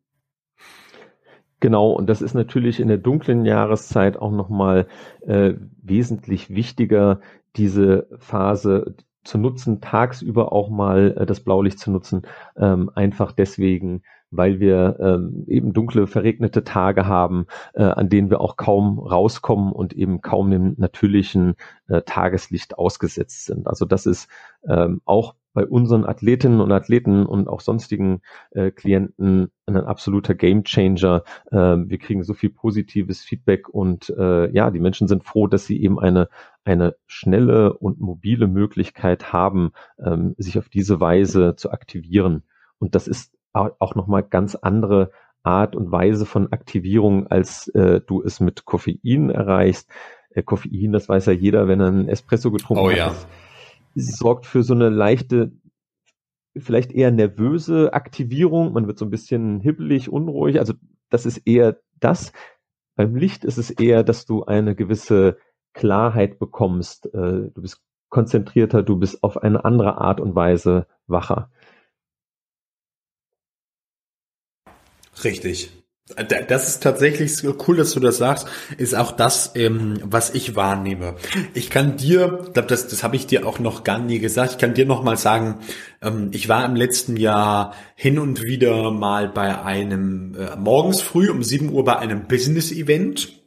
Genau, 1.62 1.92
und 1.92 2.08
das 2.10 2.22
ist 2.24 2.34
natürlich 2.34 2.80
in 2.80 2.88
der 2.88 2.98
dunklen 2.98 3.46
Jahreszeit 3.46 4.18
auch 4.18 4.32
nochmal 4.32 4.88
äh, 5.22 5.54
wesentlich 5.84 6.50
wichtiger, 6.50 7.22
diese 7.56 8.08
Phase 8.18 8.96
zu 9.24 9.38
nutzen, 9.38 9.80
tagsüber 9.80 10.52
auch 10.54 10.70
mal 10.70 11.16
äh, 11.18 11.26
das 11.28 11.42
Blaulicht 11.42 11.78
zu 11.78 11.92
nutzen, 11.92 12.24
ähm, 12.58 12.90
einfach 12.96 13.32
deswegen, 13.32 14.02
weil 14.32 14.60
wir 14.60 14.98
ähm, 15.00 15.46
eben 15.48 15.72
dunkle, 15.72 16.08
verregnete 16.08 16.64
Tage 16.64 17.06
haben, 17.06 17.46
äh, 17.76 17.84
an 17.84 18.10
denen 18.10 18.32
wir 18.32 18.42
auch 18.42 18.58
kaum 18.58 18.98
rauskommen 18.98 19.72
und 19.72 19.94
eben 19.94 20.22
kaum 20.22 20.50
dem 20.50 20.74
natürlichen 20.80 21.56
äh, 21.88 22.02
Tageslicht 22.02 22.80
ausgesetzt 22.80 23.46
sind. 23.46 23.68
Also 23.68 23.86
das 23.86 24.08
ist 24.08 24.28
ähm, 24.68 25.02
auch 25.06 25.36
bei 25.54 25.66
unseren 25.66 26.06
Athletinnen 26.06 26.62
und 26.62 26.72
Athleten 26.72 27.26
und 27.26 27.48
auch 27.48 27.62
sonstigen 27.62 28.22
äh, 28.52 28.72
Klienten 28.72 29.52
ein 29.66 29.78
absoluter 29.78 30.36
Gamechanger. 30.36 31.24
Äh, 31.52 31.58
wir 31.58 31.98
kriegen 31.98 32.24
so 32.24 32.34
viel 32.34 32.50
positives 32.50 33.22
Feedback 33.22 33.70
und 33.70 34.10
äh, 34.18 34.52
ja, 34.52 34.72
die 34.72 34.80
Menschen 34.80 35.08
sind 35.08 35.24
froh, 35.24 35.48
dass 35.48 35.66
sie 35.66 35.82
eben 35.82 36.00
eine 36.00 36.30
eine 36.64 36.96
schnelle 37.08 37.74
und 37.74 38.00
mobile 38.00 38.48
Möglichkeit 38.48 39.34
haben, 39.34 39.72
ähm, 40.00 40.36
sich 40.38 40.60
auf 40.60 40.70
diese 40.70 41.00
Weise 41.00 41.56
zu 41.56 41.72
aktivieren. 41.72 42.44
Und 42.80 42.96
das 42.96 43.08
ist 43.08 43.34
auch 43.54 43.96
nochmal 43.96 44.24
ganz 44.24 44.56
andere 44.56 45.12
Art 45.44 45.76
und 45.76 45.92
Weise 45.92 46.26
von 46.26 46.52
Aktivierung, 46.52 47.28
als 47.28 47.68
äh, 47.70 48.00
du 48.00 48.22
es 48.22 48.40
mit 48.40 48.66
Koffein 48.66 49.30
erreichst. 49.30 49.90
Äh, 50.30 50.44
Koffein, 50.44 50.92
das 50.92 51.10
weiß 51.10 51.26
ja 51.26 51.34
jeder, 51.34 51.68
wenn 51.68 51.80
er 51.80 51.88
einen 51.88 52.08
Espresso 52.08 52.52
getrunken 52.52 52.86
oh, 52.86 52.90
ja. 52.92 53.14
Sorgt 53.96 54.46
für 54.46 54.64
so 54.64 54.74
eine 54.74 54.90
leichte, 54.90 55.52
vielleicht 56.58 56.92
eher 56.92 57.12
nervöse 57.12 57.94
Aktivierung. 57.94 58.74
Man 58.74 58.88
wird 58.88 58.98
so 58.98 59.06
ein 59.06 59.12
bisschen 59.12 59.60
hibbelig, 59.60 60.10
unruhig. 60.10 60.60
Also 60.60 60.74
das 61.10 61.26
ist 61.26 61.38
eher 61.46 61.80
das. 62.00 62.32
Beim 62.96 63.16
Licht 63.16 63.46
ist 63.46 63.58
es 63.58 63.70
eher, 63.70 64.04
dass 64.04 64.26
du 64.26 64.44
eine 64.44 64.76
gewisse 64.76 65.38
Klarheit 65.74 66.40
bekommst. 66.40 67.08
Äh, 67.14 67.50
du 67.54 67.62
bist 67.62 67.82
konzentrierter, 68.10 68.84
du 68.84 68.98
bist 68.98 69.24
auf 69.24 69.38
eine 69.38 69.64
andere 69.64 69.98
Art 69.98 70.20
und 70.20 70.36
Weise 70.36 70.86
wacher. 71.08 71.50
Richtig. 75.24 75.81
Das 76.48 76.68
ist 76.68 76.84
tatsächlich 76.84 77.36
so 77.36 77.56
cool, 77.68 77.78
dass 77.78 77.94
du 77.94 78.00
das 78.00 78.18
sagst, 78.18 78.48
ist 78.78 78.96
auch 78.96 79.12
das, 79.12 79.52
ähm, 79.56 80.00
was 80.04 80.34
ich 80.34 80.56
wahrnehme. 80.56 81.16
Ich 81.54 81.70
kann 81.70 81.98
dir, 81.98 82.50
glaub, 82.54 82.68
das, 82.68 82.88
das 82.88 83.04
habe 83.04 83.16
ich 83.16 83.28
dir 83.28 83.48
auch 83.48 83.60
noch 83.60 83.84
gar 83.84 84.00
nie 84.00 84.20
gesagt, 84.20 84.52
ich 84.54 84.58
kann 84.58 84.74
dir 84.74 84.86
noch 84.86 85.04
mal 85.04 85.18
sagen, 85.18 85.60
ähm, 86.02 86.30
ich 86.34 86.50
war 86.50 86.66
im 86.66 86.76
letzten 86.76 87.18
Jahr 87.18 87.74
hin 87.96 88.20
und 88.20 88.44
wieder 88.44 88.92
mal 88.92 89.30
bei 89.30 89.64
einem, 89.64 90.36
äh, 90.36 90.56
morgens 90.58 91.02
früh 91.02 91.30
um 91.30 91.44
7 91.44 91.70
Uhr 91.70 91.84
bei 91.84 91.98
einem 91.98 92.28
Business-Event 92.28 93.41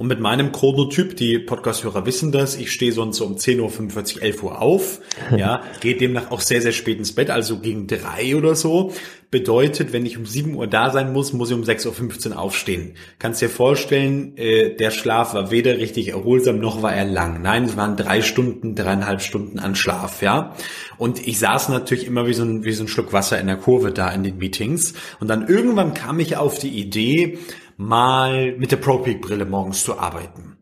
Und 0.00 0.06
mit 0.06 0.18
meinem 0.18 0.50
Chronotyp, 0.50 1.14
die 1.14 1.38
Podcast-Hörer 1.38 2.06
wissen 2.06 2.32
das, 2.32 2.56
ich 2.56 2.72
stehe 2.72 2.90
sonst 2.90 3.18
so 3.18 3.26
um 3.26 3.34
10.45 3.34 4.16
Uhr, 4.16 4.22
11 4.22 4.42
Uhr 4.42 4.62
auf, 4.62 5.00
ja, 5.36 5.62
geht 5.80 6.00
demnach 6.00 6.30
auch 6.30 6.40
sehr, 6.40 6.62
sehr 6.62 6.72
spät 6.72 6.96
ins 6.96 7.14
Bett, 7.14 7.28
also 7.28 7.58
gegen 7.58 7.86
drei 7.86 8.34
oder 8.34 8.54
so. 8.54 8.94
Bedeutet, 9.30 9.92
wenn 9.92 10.06
ich 10.06 10.16
um 10.16 10.24
7 10.24 10.54
Uhr 10.54 10.66
da 10.66 10.90
sein 10.90 11.12
muss, 11.12 11.34
muss 11.34 11.50
ich 11.50 11.54
um 11.54 11.64
6.15 11.64 12.30
Uhr 12.30 12.38
aufstehen. 12.38 12.94
Kannst 13.18 13.42
dir 13.42 13.50
vorstellen, 13.50 14.38
äh, 14.38 14.74
der 14.74 14.90
Schlaf 14.90 15.34
war 15.34 15.50
weder 15.50 15.76
richtig 15.76 16.08
erholsam, 16.08 16.60
noch 16.60 16.80
war 16.80 16.94
er 16.94 17.04
lang. 17.04 17.42
Nein, 17.42 17.64
es 17.64 17.76
waren 17.76 17.98
drei 17.98 18.22
Stunden, 18.22 18.74
dreieinhalb 18.74 19.20
Stunden 19.20 19.58
an 19.58 19.74
Schlaf, 19.74 20.22
ja. 20.22 20.56
Und 20.96 21.26
ich 21.28 21.38
saß 21.38 21.68
natürlich 21.68 22.06
immer 22.06 22.26
wie 22.26 22.32
so 22.32 22.42
ein, 22.42 22.64
wie 22.64 22.72
so 22.72 22.84
ein 22.84 22.88
Schluck 22.88 23.12
Wasser 23.12 23.38
in 23.38 23.48
der 23.48 23.58
Kurve 23.58 23.92
da 23.92 24.10
in 24.10 24.24
den 24.24 24.38
Meetings. 24.38 24.94
Und 25.20 25.28
dann 25.28 25.46
irgendwann 25.46 25.92
kam 25.92 26.20
ich 26.20 26.38
auf 26.38 26.58
die 26.58 26.70
Idee, 26.70 27.38
mal 27.80 28.56
mit 28.58 28.72
der 28.72 28.76
ProPeak-Brille 28.76 29.46
morgens 29.46 29.84
zu 29.84 29.98
arbeiten. 29.98 30.58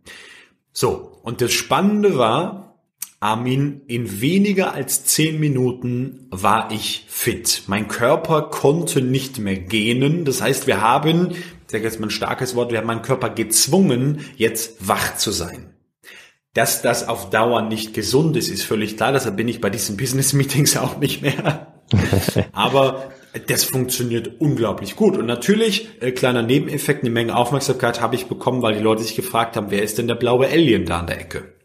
So, 0.72 1.18
und 1.22 1.40
das 1.40 1.52
Spannende 1.52 2.16
war, 2.16 2.78
Armin, 3.18 3.80
in 3.88 4.20
weniger 4.20 4.72
als 4.72 5.04
zehn 5.04 5.40
Minuten 5.40 6.28
war 6.30 6.70
ich 6.70 7.04
fit. 7.08 7.64
Mein 7.66 7.88
Körper 7.88 8.42
konnte 8.42 9.02
nicht 9.02 9.40
mehr 9.40 9.56
gähnen. 9.56 10.24
Das 10.24 10.40
heißt, 10.40 10.68
wir 10.68 10.80
haben, 10.80 11.32
ich 11.32 11.38
sage 11.66 11.82
jetzt 11.82 11.98
mal 11.98 12.06
ein 12.06 12.10
starkes 12.10 12.54
Wort, 12.54 12.70
wir 12.70 12.78
haben 12.78 12.86
meinen 12.86 13.02
Körper 13.02 13.30
gezwungen, 13.30 14.20
jetzt 14.36 14.86
wach 14.86 15.16
zu 15.16 15.32
sein. 15.32 15.74
Dass 16.54 16.82
das 16.82 17.08
auf 17.08 17.30
Dauer 17.30 17.62
nicht 17.62 17.94
gesund 17.94 18.36
ist, 18.36 18.48
ist 18.48 18.62
völlig 18.62 18.96
klar. 18.96 19.12
Deshalb 19.12 19.36
bin 19.36 19.48
ich 19.48 19.60
bei 19.60 19.70
diesen 19.70 19.96
Business 19.96 20.32
Meetings 20.34 20.76
auch 20.76 20.98
nicht 20.98 21.22
mehr. 21.22 21.82
Aber 22.52 23.10
das 23.46 23.64
funktioniert 23.64 24.40
unglaublich 24.40 24.96
gut. 24.96 25.16
Und 25.16 25.26
natürlich, 25.26 25.88
äh, 26.00 26.12
kleiner 26.12 26.42
Nebeneffekt, 26.42 27.02
eine 27.02 27.10
Menge 27.10 27.36
Aufmerksamkeit 27.36 28.00
habe 28.00 28.14
ich 28.14 28.26
bekommen, 28.26 28.62
weil 28.62 28.74
die 28.74 28.82
Leute 28.82 29.02
sich 29.02 29.16
gefragt 29.16 29.56
haben, 29.56 29.70
wer 29.70 29.82
ist 29.82 29.98
denn 29.98 30.08
der 30.08 30.14
blaue 30.14 30.48
Alien 30.48 30.84
da 30.84 31.00
an 31.00 31.06
der 31.06 31.20
Ecke? 31.20 31.57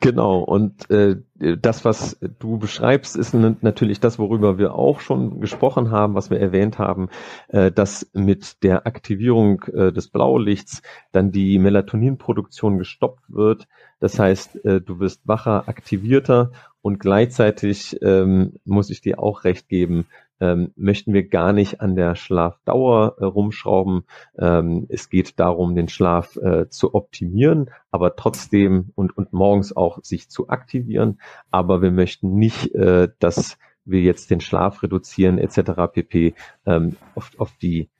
Genau, 0.00 0.40
und 0.40 0.90
äh, 0.90 1.16
das, 1.34 1.84
was 1.84 2.18
du 2.38 2.58
beschreibst, 2.58 3.16
ist 3.16 3.34
natürlich 3.34 4.00
das, 4.00 4.18
worüber 4.18 4.56
wir 4.56 4.74
auch 4.74 5.00
schon 5.00 5.40
gesprochen 5.40 5.90
haben, 5.90 6.14
was 6.14 6.30
wir 6.30 6.40
erwähnt 6.40 6.78
haben, 6.78 7.08
äh, 7.48 7.70
dass 7.70 8.08
mit 8.14 8.62
der 8.62 8.86
Aktivierung 8.86 9.62
äh, 9.64 9.92
des 9.92 10.08
Blaulichts 10.08 10.82
dann 11.12 11.32
die 11.32 11.58
Melatoninproduktion 11.58 12.78
gestoppt 12.78 13.24
wird. 13.28 13.66
Das 14.00 14.18
heißt, 14.18 14.64
äh, 14.64 14.80
du 14.80 15.00
wirst 15.00 15.26
wacher, 15.26 15.68
aktivierter 15.68 16.52
und 16.80 16.98
gleichzeitig 16.98 17.98
ähm, 18.02 18.54
muss 18.64 18.90
ich 18.90 19.00
dir 19.00 19.18
auch 19.18 19.44
recht 19.44 19.68
geben, 19.68 20.06
ähm, 20.40 20.72
möchten 20.76 21.12
wir 21.12 21.28
gar 21.28 21.52
nicht 21.52 21.80
an 21.80 21.96
der 21.96 22.14
Schlafdauer 22.14 23.16
äh, 23.18 23.24
rumschrauben. 23.24 24.04
Ähm, 24.38 24.86
es 24.88 25.08
geht 25.08 25.38
darum, 25.38 25.74
den 25.74 25.88
Schlaf 25.88 26.36
äh, 26.36 26.68
zu 26.68 26.94
optimieren, 26.94 27.70
aber 27.90 28.16
trotzdem 28.16 28.90
und, 28.94 29.16
und 29.16 29.32
morgens 29.32 29.76
auch 29.76 29.98
sich 30.02 30.28
zu 30.28 30.48
aktivieren. 30.48 31.20
Aber 31.50 31.82
wir 31.82 31.90
möchten 31.90 32.34
nicht, 32.34 32.74
äh, 32.74 33.08
dass 33.18 33.58
wir 33.84 34.00
jetzt 34.00 34.30
den 34.30 34.40
Schlaf 34.40 34.82
reduzieren 34.82 35.38
etc. 35.38 35.92
pp. 35.92 36.34
Ähm, 36.66 36.96
auf, 37.14 37.30
auf 37.38 37.52
die 37.60 37.90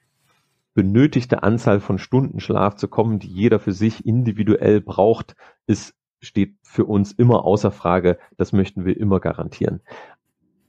benötigte 0.75 1.43
Anzahl 1.43 1.79
von 1.79 1.99
Stunden 1.99 2.41
Schlaf 2.41 2.75
zu 2.75 2.89
kommen, 2.89 3.21
die 3.21 3.29
jeder 3.29 3.61
für 3.61 3.73
sich 3.73 4.05
individuell 4.05 4.81
braucht, 4.81 5.37
ist 5.67 5.95
steht 6.25 6.57
für 6.63 6.85
uns 6.85 7.13
immer 7.13 7.45
außer 7.45 7.71
Frage. 7.71 8.19
Das 8.37 8.53
möchten 8.53 8.85
wir 8.85 8.97
immer 8.99 9.21
garantieren. 9.21 9.81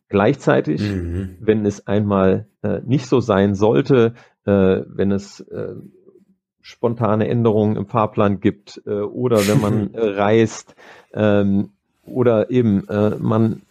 Gleichzeitig, 0.08 0.82
mhm. 0.82 1.38
wenn 1.40 1.66
es 1.66 1.88
einmal 1.88 2.48
äh, 2.62 2.82
nicht 2.86 3.08
so 3.08 3.20
sein 3.20 3.56
sollte, 3.56 4.14
äh, 4.46 4.82
wenn 4.88 5.12
es 5.12 5.40
äh, 5.40 5.76
spontane 6.62 7.28
Änderungen 7.28 7.76
im 7.76 7.88
Fahrplan 7.88 8.40
gibt 8.40 8.82
äh, 8.86 9.02
oder 9.02 9.48
wenn 9.48 9.62
man 9.62 9.94
äh, 9.94 10.00
reist 10.00 10.76
ähm, 11.14 11.72
oder 12.06 12.52
eben 12.52 12.88
äh, 12.88 13.12
man 13.18 13.64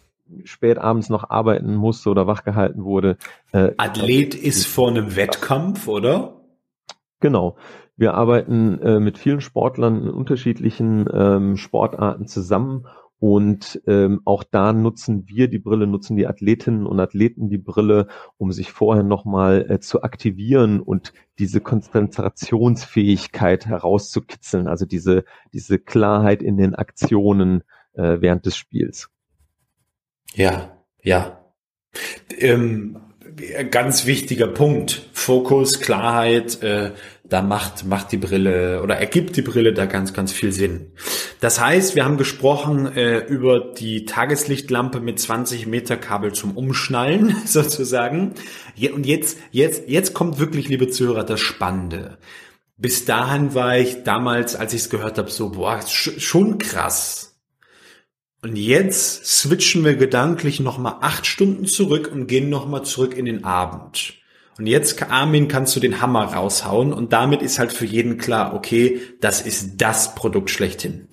spät 0.43 0.77
abends 0.77 1.09
noch 1.09 1.29
arbeiten 1.29 1.75
muss 1.75 2.05
oder 2.07 2.25
wachgehalten 2.25 2.83
wurde. 2.83 3.17
Athlet 3.51 4.33
ist 4.33 4.65
vor 4.65 4.89
einem 4.89 5.15
Wettkampf, 5.15 5.87
oder? 5.87 6.41
Genau. 7.19 7.57
Wir 7.95 8.15
arbeiten 8.15 9.03
mit 9.03 9.19
vielen 9.19 9.39
Sportlern 9.39 10.01
in 10.01 10.09
unterschiedlichen 10.09 11.07
ähm, 11.13 11.57
Sportarten 11.57 12.25
zusammen 12.25 12.87
und 13.19 13.81
ähm, 13.87 14.21
auch 14.25 14.43
da 14.43 14.73
nutzen 14.73 15.27
wir 15.27 15.47
die 15.47 15.59
Brille, 15.59 15.87
nutzen 15.87 16.17
die 16.17 16.27
Athletinnen 16.27 16.85
und 16.85 16.99
Athleten 16.99 17.49
die 17.49 17.57
Brille, 17.57 18.07
um 18.37 18.51
sich 18.51 18.71
vorher 18.71 19.03
nochmal 19.03 19.65
äh, 19.69 19.79
zu 19.79 20.03
aktivieren 20.03 20.81
und 20.81 21.13
diese 21.39 21.61
Konzentrationsfähigkeit 21.61 23.65
herauszukitzeln, 23.65 24.67
also 24.67 24.85
diese, 24.85 25.23
diese 25.53 25.79
Klarheit 25.79 26.43
in 26.43 26.57
den 26.57 26.75
Aktionen 26.75 27.63
äh, 27.93 28.19
während 28.19 28.45
des 28.45 28.57
Spiels. 28.57 29.09
Ja, 30.33 30.77
ja. 31.01 31.39
Ähm, 32.37 32.99
ganz 33.71 34.05
wichtiger 34.05 34.47
Punkt. 34.47 35.09
Fokus, 35.13 35.79
Klarheit, 35.79 36.61
äh, 36.63 36.91
da 37.27 37.41
macht, 37.41 37.85
macht 37.85 38.11
die 38.11 38.17
Brille 38.17 38.83
oder 38.83 38.97
ergibt 38.97 39.35
die 39.35 39.41
Brille 39.41 39.73
da 39.73 39.85
ganz, 39.85 40.13
ganz 40.13 40.31
viel 40.31 40.51
Sinn. 40.51 40.91
Das 41.41 41.59
heißt, 41.59 41.95
wir 41.95 42.05
haben 42.05 42.17
gesprochen 42.17 42.85
äh, 42.95 43.19
über 43.19 43.59
die 43.59 44.05
Tageslichtlampe 44.05 44.99
mit 44.99 45.19
20 45.19 45.65
Meter 45.65 45.97
Kabel 45.97 46.33
zum 46.33 46.55
Umschnallen 46.55 47.35
sozusagen. 47.45 48.35
Und 48.93 49.05
jetzt, 49.05 49.37
jetzt, 49.51 49.83
jetzt 49.87 50.13
kommt 50.13 50.39
wirklich, 50.39 50.69
liebe 50.69 50.87
Zuhörer, 50.87 51.23
das 51.23 51.39
Spannende. 51.39 52.17
Bis 52.77 53.05
dahin 53.05 53.55
war 53.55 53.77
ich 53.77 54.03
damals, 54.03 54.55
als 54.55 54.73
ich 54.73 54.81
es 54.81 54.89
gehört 54.89 55.17
habe, 55.17 55.31
so, 55.31 55.49
boah, 55.49 55.81
schon 55.87 56.57
krass. 56.57 57.34
Und 58.45 58.57
jetzt 58.57 59.25
switchen 59.25 59.83
wir 59.83 59.95
gedanklich 59.95 60.59
nochmal 60.59 60.97
acht 61.01 61.25
Stunden 61.25 61.65
zurück 61.65 62.11
und 62.13 62.27
gehen 62.27 62.47
nochmal 62.47 62.83
zurück 62.83 63.17
in 63.17 63.25
den 63.25 63.43
Abend. 63.43 64.21
Und 64.59 64.67
jetzt, 64.67 65.01
Armin, 65.01 65.47
kannst 65.47 65.75
du 65.75 65.79
den 65.79 65.99
Hammer 65.99 66.25
raushauen 66.25 66.93
und 66.93 67.11
damit 67.11 67.41
ist 67.41 67.57
halt 67.57 67.73
für 67.73 67.85
jeden 67.85 68.19
klar, 68.19 68.53
okay, 68.53 69.01
das 69.19 69.41
ist 69.41 69.81
das 69.81 70.13
Produkt 70.13 70.51
schlechthin. 70.51 71.07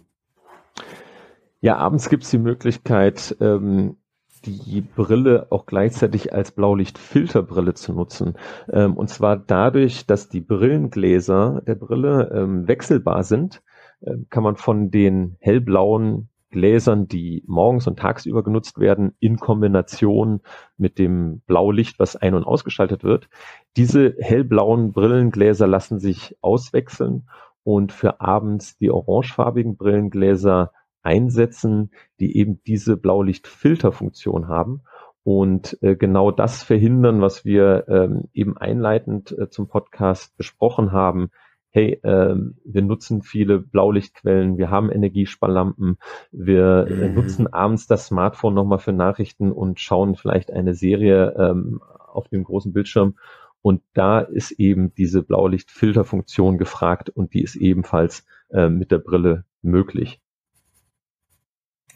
Ja, 1.63 1.79
abends 1.79 2.11
gibt's 2.11 2.29
die 2.29 2.37
Möglichkeit, 2.37 3.35
ähm, 3.41 3.97
die 4.45 4.83
Brille 4.83 5.47
auch 5.49 5.65
gleichzeitig 5.65 6.35
als 6.35 6.53
Blaulichtfilterbrille 6.53 7.73
zu 7.73 7.95
nutzen. 7.95 8.35
Ähm, 8.71 8.95
und 8.95 9.09
zwar 9.09 9.39
dadurch, 9.39 10.05
dass 10.05 10.29
die 10.29 10.43
Brillengläser 10.43 11.63
der 11.67 11.77
Brille 11.77 12.31
ähm, 12.35 12.69
wechselbar 12.69 13.25
sind, 13.25 13.63
äh, 14.03 14.17
kann 14.29 14.43
man 14.43 14.57
von 14.57 14.91
den 14.91 15.37
hellblauen 15.41 16.29
Gläsern, 16.53 17.09
die 17.09 17.43
morgens 17.49 17.89
und 17.89 17.99
tagsüber 17.99 18.45
genutzt 18.45 18.79
werden, 18.79 19.17
in 19.19 19.39
Kombination 19.39 20.43
mit 20.77 20.99
dem 20.99 21.41
Blaulicht, 21.47 21.99
was 21.99 22.15
ein- 22.15 22.35
und 22.35 22.45
ausgeschaltet 22.45 23.03
wird. 23.03 23.29
Diese 23.77 24.15
hellblauen 24.19 24.93
Brillengläser 24.93 25.67
lassen 25.67 25.99
sich 25.99 26.37
auswechseln 26.41 27.29
und 27.65 27.91
für 27.91 28.21
abends 28.21 28.77
die 28.79 28.91
orangefarbigen 28.91 29.77
Brillengläser 29.77 30.73
einsetzen, 31.03 31.91
die 32.21 32.37
eben 32.37 32.63
diese 32.65 32.97
Blaulichtfilterfunktion 32.97 34.47
haben 34.47 34.83
und 35.25 35.79
äh, 35.83 35.95
genau 35.95 36.31
das 36.31 36.63
verhindern, 36.63 37.21
was 37.21 37.45
wir 37.45 37.87
ähm, 37.89 38.25
eben 38.33 38.57
einleitend 38.57 39.37
äh, 39.39 39.49
zum 39.49 39.69
Podcast 39.69 40.37
besprochen 40.37 40.93
haben, 40.93 41.31
hey, 41.73 41.99
äh, 42.03 42.37
wir 42.65 42.83
nutzen 42.83 43.23
viele 43.23 43.59
Blaulichtquellen, 43.59 44.59
wir 44.59 44.71
haben 44.71 44.93
Energiesparlampen, 44.93 45.97
wir 46.31 46.87
äh, 46.89 47.09
mhm. 47.09 47.15
nutzen 47.15 47.53
abends 47.53 47.87
das 47.87 48.07
Smartphone 48.07 48.55
nochmal 48.55 48.79
für 48.79 48.93
Nachrichten 48.93 49.51
und 49.51 49.81
schauen 49.81 50.15
vielleicht 50.15 50.53
eine 50.53 50.75
Serie 50.75 51.35
ähm, 51.39 51.81
auf 52.13 52.29
dem 52.29 52.45
großen 52.45 52.73
Bildschirm. 52.73 53.17
Und 53.63 53.83
da 53.95 54.21
ist 54.21 54.51
eben 54.53 54.95
diese 54.95 55.23
Blaulichtfilterfunktion 55.23 56.59
gefragt 56.59 57.09
und 57.11 57.33
die 57.33 57.43
ist 57.43 57.57
ebenfalls 57.57 58.27
äh, 58.51 58.69
mit 58.69 58.91
der 58.91 58.99
Brille 58.99 59.45
möglich. 59.63 60.21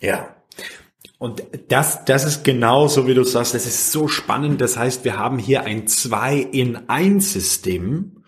Ja. 0.01 0.35
Und 1.19 1.43
das, 1.69 2.05
das 2.05 2.25
ist 2.25 2.45
genau 2.45 2.89
so, 2.89 3.07
wie 3.07 3.15
du 3.15 3.25
sagst, 3.25 3.55
das 3.55 3.67
ist 3.67 3.91
so 3.91 4.07
spannend. 4.07 4.61
Das 4.61 4.77
heißt, 4.77 5.05
wir 5.05 5.19
haben 5.19 5.39
hier 5.39 5.63
ein 5.63 5.87
2 5.87 6.37
in 6.37 6.89
1 6.89 7.33
System 7.33 8.23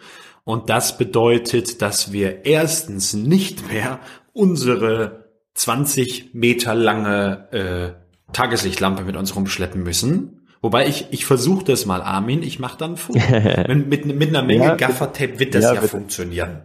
und 0.49 0.71
das 0.71 0.97
bedeutet, 0.97 1.83
dass 1.83 2.11
wir 2.11 2.47
erstens 2.47 3.13
nicht 3.13 3.71
mehr 3.71 4.01
unsere 4.33 5.27
20 5.53 6.31
Meter 6.33 6.75
lange 6.75 7.49
äh, 7.53 8.33
Tageslichtlampe 8.33 9.05
mit 9.05 9.15
uns 9.15 9.37
rumschleppen 9.37 9.83
müssen. 9.83 10.47
Wobei 10.63 10.89
ich, 10.89 11.09
ich 11.11 11.27
versuche 11.27 11.67
das 11.67 11.85
mal, 11.85 12.01
Armin, 12.01 12.43
ich 12.43 12.59
mache 12.59 12.79
dann 12.79 12.97
Foto. 12.97 13.21
mit, 13.69 13.89
mit, 13.89 14.07
mit 14.07 14.29
einer 14.31 14.43
Menge 14.43 14.65
ja, 14.65 14.75
Gaffertape 14.77 15.39
wird 15.39 15.55
das 15.55 15.65
ja, 15.65 15.75
ja 15.75 15.83
funktionieren. 15.83 16.63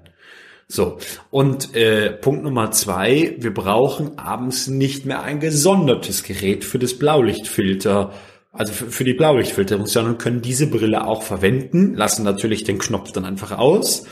So, 0.69 0.98
und 1.30 1.76
äh, 1.76 2.10
Punkt 2.10 2.46
Nummer 2.46 2.72
zwei, 2.72 3.36
wir 3.38 3.54
brauchen 3.54 4.17
abends 4.17 4.67
nicht 4.67 5.06
mehr 5.06 5.24
ein 5.24 5.41
gesondertes 5.41 6.24
Gerät 6.24 6.63
für 6.63 6.80
das 6.80 6.98
Blaulichtfilter 6.98 8.13
also 8.54 8.72
für, 8.72 8.86
für 8.89 9.04
die 9.04 9.13
Blaulichtfilterung, 9.13 9.86
sondern 9.88 10.18
können 10.18 10.42
diese 10.42 10.68
Brille 10.68 11.06
auch 11.06 11.24
verwenden, 11.24 11.96
lassen 11.96 12.24
natürlich 12.24 12.63
den 12.63 12.78
Knopf 12.78 13.12
dann 13.12 13.26
einfach 13.26 13.52
aus. 13.58 14.06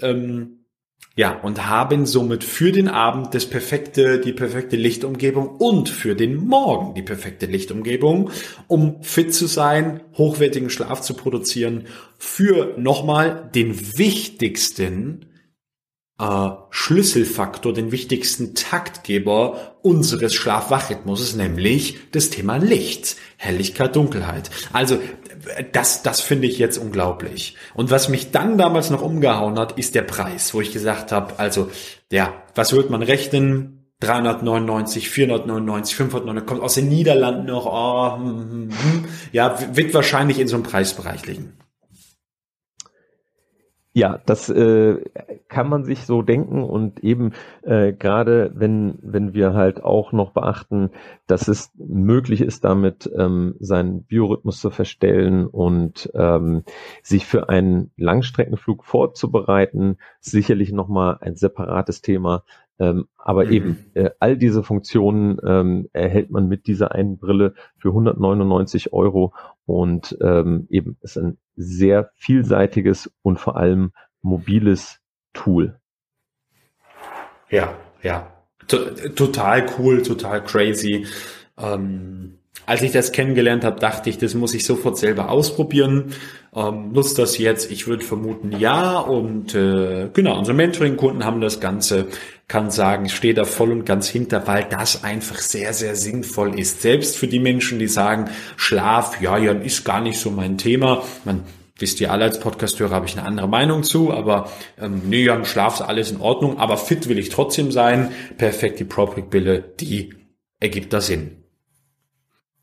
Ähm, 0.00 0.54
Ja, 1.16 1.40
und 1.42 1.66
haben 1.66 2.06
somit 2.06 2.44
für 2.44 2.70
den 2.70 2.86
Abend 2.86 3.34
das 3.34 3.44
perfekte, 3.46 4.20
die 4.20 4.32
perfekte 4.32 4.76
Lichtumgebung 4.76 5.48
und 5.48 5.88
für 5.88 6.14
den 6.14 6.36
Morgen 6.36 6.94
die 6.94 7.02
perfekte 7.02 7.46
Lichtumgebung, 7.46 8.30
um 8.68 9.02
fit 9.02 9.34
zu 9.34 9.46
sein, 9.46 10.00
hochwertigen 10.16 10.70
Schlaf 10.70 11.00
zu 11.00 11.14
produzieren, 11.14 11.88
für 12.18 12.74
nochmal 12.78 13.50
den 13.52 13.98
wichtigsten 13.98 15.26
äh, 16.18 16.48
Schlüsselfaktor, 16.70 17.72
den 17.72 17.92
wichtigsten 17.92 18.54
Taktgeber 18.54 19.76
unseres 19.82 20.34
Schlafwachrhythmuses, 20.34 21.36
nämlich 21.36 21.98
das 22.12 22.30
Thema 22.30 22.56
Licht, 22.56 23.16
Helligkeit, 23.36 23.94
Dunkelheit. 23.94 24.50
Also 24.72 24.98
das, 25.72 26.02
das 26.02 26.20
finde 26.20 26.48
ich 26.48 26.58
jetzt 26.58 26.78
unglaublich. 26.78 27.56
Und 27.74 27.90
was 27.90 28.08
mich 28.08 28.30
dann 28.32 28.58
damals 28.58 28.90
noch 28.90 29.02
umgehauen 29.02 29.58
hat, 29.58 29.78
ist 29.78 29.94
der 29.94 30.02
Preis, 30.02 30.52
wo 30.54 30.60
ich 30.60 30.72
gesagt 30.72 31.12
habe, 31.12 31.38
also 31.38 31.70
ja, 32.10 32.42
was 32.54 32.72
wird 32.72 32.90
man 32.90 33.02
rechnen? 33.02 33.74
399, 34.00 35.10
499, 35.10 35.96
599, 35.96 36.46
kommt 36.46 36.62
aus 36.62 36.74
den 36.74 36.88
Niederlanden 36.88 37.46
noch, 37.46 37.66
oh, 37.66 38.16
hm, 38.16 38.50
hm, 38.50 38.70
hm. 38.70 39.04
ja, 39.32 39.58
wird 39.74 39.92
wahrscheinlich 39.92 40.38
in 40.38 40.46
so 40.46 40.54
einem 40.54 40.62
Preisbereich 40.62 41.26
liegen. 41.26 41.58
Ja, 43.98 44.20
das 44.26 44.48
äh, 44.48 44.98
kann 45.48 45.68
man 45.68 45.82
sich 45.82 46.06
so 46.06 46.22
denken 46.22 46.62
und 46.62 47.02
eben 47.02 47.32
äh, 47.62 47.92
gerade 47.92 48.52
wenn 48.54 48.96
wenn 49.02 49.34
wir 49.34 49.54
halt 49.54 49.82
auch 49.82 50.12
noch 50.12 50.30
beachten, 50.30 50.90
dass 51.26 51.48
es 51.48 51.72
möglich 51.74 52.40
ist, 52.40 52.62
damit 52.62 53.10
ähm, 53.18 53.56
seinen 53.58 54.04
Biorhythmus 54.04 54.60
zu 54.60 54.70
verstellen 54.70 55.48
und 55.48 56.12
ähm, 56.14 56.62
sich 57.02 57.26
für 57.26 57.48
einen 57.48 57.90
Langstreckenflug 57.96 58.84
vorzubereiten, 58.84 59.96
sicherlich 60.20 60.70
noch 60.70 60.86
mal 60.86 61.18
ein 61.20 61.34
separates 61.34 62.00
Thema. 62.00 62.44
Ähm, 62.78 63.06
aber 63.16 63.46
mhm. 63.46 63.52
eben 63.52 63.84
äh, 63.94 64.10
all 64.20 64.36
diese 64.36 64.62
Funktionen 64.62 65.38
ähm, 65.44 65.88
erhält 65.92 66.30
man 66.30 66.48
mit 66.48 66.66
dieser 66.66 66.92
einen 66.92 67.18
Brille 67.18 67.54
für 67.76 67.88
199 67.88 68.92
Euro 68.92 69.34
und 69.66 70.16
ähm, 70.20 70.66
eben 70.70 70.96
ist 71.00 71.18
ein 71.18 71.38
sehr 71.56 72.10
vielseitiges 72.14 73.12
und 73.22 73.38
vor 73.38 73.56
allem 73.56 73.92
mobiles 74.22 75.00
Tool. 75.32 75.78
Ja, 77.50 77.74
ja. 78.02 78.32
T 78.66 78.76
total 79.14 79.66
cool, 79.78 80.02
total 80.02 80.44
crazy. 80.44 81.06
Ähm, 81.56 82.38
als 82.66 82.82
ich 82.82 82.92
das 82.92 83.12
kennengelernt 83.12 83.64
habe, 83.64 83.80
dachte 83.80 84.10
ich, 84.10 84.18
das 84.18 84.34
muss 84.34 84.52
ich 84.52 84.66
sofort 84.66 84.98
selber 84.98 85.30
ausprobieren. 85.30 86.12
Ähm, 86.54 86.92
nutzt 86.92 87.18
das 87.18 87.38
jetzt? 87.38 87.70
Ich 87.70 87.86
würde 87.86 88.04
vermuten, 88.04 88.52
ja. 88.52 88.98
Und 88.98 89.54
äh, 89.54 90.10
genau, 90.12 90.38
unsere 90.38 90.54
Mentoring-Kunden 90.54 91.24
haben 91.24 91.40
das 91.40 91.60
Ganze 91.60 92.08
kann 92.48 92.70
sagen, 92.70 93.04
ich 93.04 93.14
stehe 93.14 93.34
da 93.34 93.44
voll 93.44 93.70
und 93.70 93.84
ganz 93.84 94.08
hinter, 94.08 94.46
weil 94.46 94.64
das 94.64 95.04
einfach 95.04 95.36
sehr, 95.38 95.74
sehr 95.74 95.94
sinnvoll 95.94 96.58
ist. 96.58 96.80
Selbst 96.80 97.18
für 97.18 97.28
die 97.28 97.40
Menschen, 97.40 97.78
die 97.78 97.88
sagen, 97.88 98.30
Schlaf, 98.56 99.20
ja, 99.20 99.36
ja, 99.36 99.52
ist 99.52 99.84
gar 99.84 100.00
nicht 100.00 100.18
so 100.18 100.30
mein 100.30 100.56
Thema. 100.56 101.02
Man 101.26 101.44
wisst 101.78 102.00
ihr 102.00 102.10
alle 102.10 102.24
als 102.24 102.40
Podcasthörer, 102.40 102.94
habe 102.94 103.06
ich 103.06 103.18
eine 103.18 103.26
andere 103.26 103.48
Meinung 103.48 103.82
zu, 103.82 104.12
aber 104.12 104.50
ähm, 104.80 105.02
nee, 105.04 105.24
ja, 105.24 105.44
Schlaf 105.44 105.74
ist 105.74 105.82
alles 105.82 106.10
in 106.10 106.20
Ordnung, 106.20 106.58
aber 106.58 106.78
fit 106.78 107.08
will 107.08 107.18
ich 107.18 107.28
trotzdem 107.28 107.70
sein. 107.70 108.10
Perfekt, 108.38 108.80
die 108.80 108.84
ProPic-Bille, 108.84 109.60
die 109.78 110.14
ergibt 110.58 110.92
da 110.94 111.02
Sinn. 111.02 111.44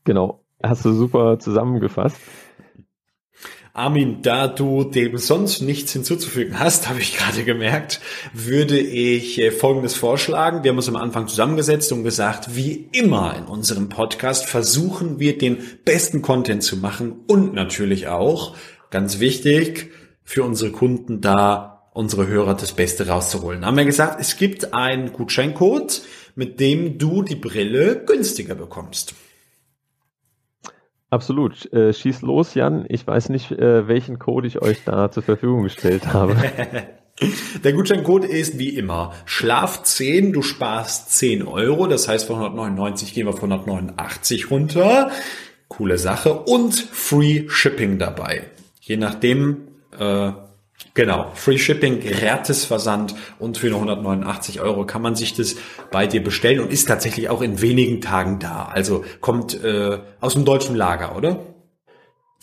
Genau, 0.04 0.44
hast 0.62 0.84
du 0.84 0.92
super 0.92 1.38
zusammengefasst. 1.38 2.18
Armin, 3.76 4.22
da 4.22 4.48
du 4.48 4.84
dem 4.84 5.18
sonst 5.18 5.60
nichts 5.60 5.92
hinzuzufügen 5.92 6.58
hast, 6.58 6.88
habe 6.88 7.00
ich 7.00 7.16
gerade 7.16 7.44
gemerkt, 7.44 8.00
würde 8.32 8.78
ich 8.78 9.38
äh, 9.38 9.50
Folgendes 9.50 9.94
vorschlagen. 9.94 10.64
Wir 10.64 10.70
haben 10.70 10.78
uns 10.78 10.88
am 10.88 10.96
Anfang 10.96 11.28
zusammengesetzt 11.28 11.92
und 11.92 12.02
gesagt, 12.02 12.56
wie 12.56 12.88
immer 12.92 13.36
in 13.36 13.44
unserem 13.44 13.90
Podcast 13.90 14.46
versuchen 14.46 15.20
wir 15.20 15.36
den 15.36 15.58
besten 15.84 16.22
Content 16.22 16.62
zu 16.62 16.78
machen 16.78 17.16
und 17.26 17.52
natürlich 17.52 18.08
auch, 18.08 18.56
ganz 18.90 19.20
wichtig, 19.20 19.92
für 20.24 20.42
unsere 20.42 20.72
Kunden 20.72 21.20
da 21.20 21.90
unsere 21.92 22.26
Hörer 22.26 22.54
das 22.54 22.72
Beste 22.72 23.08
rauszuholen. 23.08 23.64
Haben 23.64 23.76
wir 23.76 23.84
gesagt, 23.84 24.20
es 24.20 24.38
gibt 24.38 24.72
einen 24.72 25.12
Gutscheincode, 25.12 26.02
mit 26.34 26.60
dem 26.60 26.96
du 26.96 27.22
die 27.22 27.36
Brille 27.36 28.04
günstiger 28.06 28.54
bekommst. 28.54 29.14
Absolut. 31.10 31.72
Äh, 31.72 31.92
schieß 31.92 32.22
los, 32.22 32.54
Jan. 32.54 32.84
Ich 32.88 33.06
weiß 33.06 33.28
nicht, 33.28 33.52
äh, 33.52 33.86
welchen 33.86 34.18
Code 34.18 34.48
ich 34.48 34.60
euch 34.60 34.84
da 34.84 35.10
zur 35.10 35.22
Verfügung 35.22 35.62
gestellt 35.62 36.12
habe. 36.12 36.36
Der 37.64 37.72
Gutscheincode 37.72 38.26
ist 38.26 38.58
wie 38.58 38.76
immer 38.76 39.14
Schlaf 39.24 39.82
10, 39.82 40.34
du 40.34 40.42
sparst 40.42 41.12
10 41.12 41.46
Euro, 41.46 41.86
das 41.86 42.08
heißt 42.08 42.26
von 42.26 42.36
199 42.36 43.14
gehen 43.14 43.26
wir 43.26 43.32
von 43.32 43.52
189 43.52 44.50
runter. 44.50 45.10
Coole 45.68 45.96
Sache. 45.96 46.34
Und 46.34 46.74
Free 46.74 47.48
Shipping 47.48 47.98
dabei. 47.98 48.42
Je 48.80 48.96
nachdem, 48.96 49.68
äh, 49.98 50.32
Genau, 50.96 51.30
Free 51.34 51.58
Shipping, 51.58 52.00
gratis 52.00 52.64
Versand 52.64 53.14
und 53.38 53.58
für 53.58 53.68
nur 53.68 53.80
189 53.80 54.62
Euro 54.62 54.86
kann 54.86 55.02
man 55.02 55.14
sich 55.14 55.34
das 55.34 55.56
bei 55.92 56.06
dir 56.06 56.24
bestellen 56.24 56.58
und 56.58 56.72
ist 56.72 56.86
tatsächlich 56.86 57.28
auch 57.28 57.42
in 57.42 57.60
wenigen 57.60 58.00
Tagen 58.00 58.38
da. 58.38 58.64
Also 58.72 59.04
kommt 59.20 59.62
äh, 59.62 59.98
aus 60.20 60.32
dem 60.32 60.46
deutschen 60.46 60.74
Lager, 60.74 61.14
oder? 61.14 61.40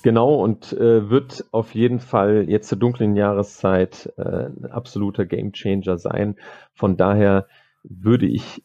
Genau, 0.03 0.35
und 0.35 0.71
äh, 0.71 1.09
wird 1.09 1.45
auf 1.51 1.73
jeden 1.73 1.99
Fall 1.99 2.45
jetzt 2.47 2.69
zur 2.69 2.77
dunklen 2.77 3.15
Jahreszeit 3.15 4.13
äh, 4.17 4.21
ein 4.21 4.67
absoluter 4.69 5.25
Gamechanger 5.25 5.97
sein. 5.97 6.35
Von 6.75 6.95
daher 6.95 7.47
würde 7.83 8.27
ich 8.27 8.61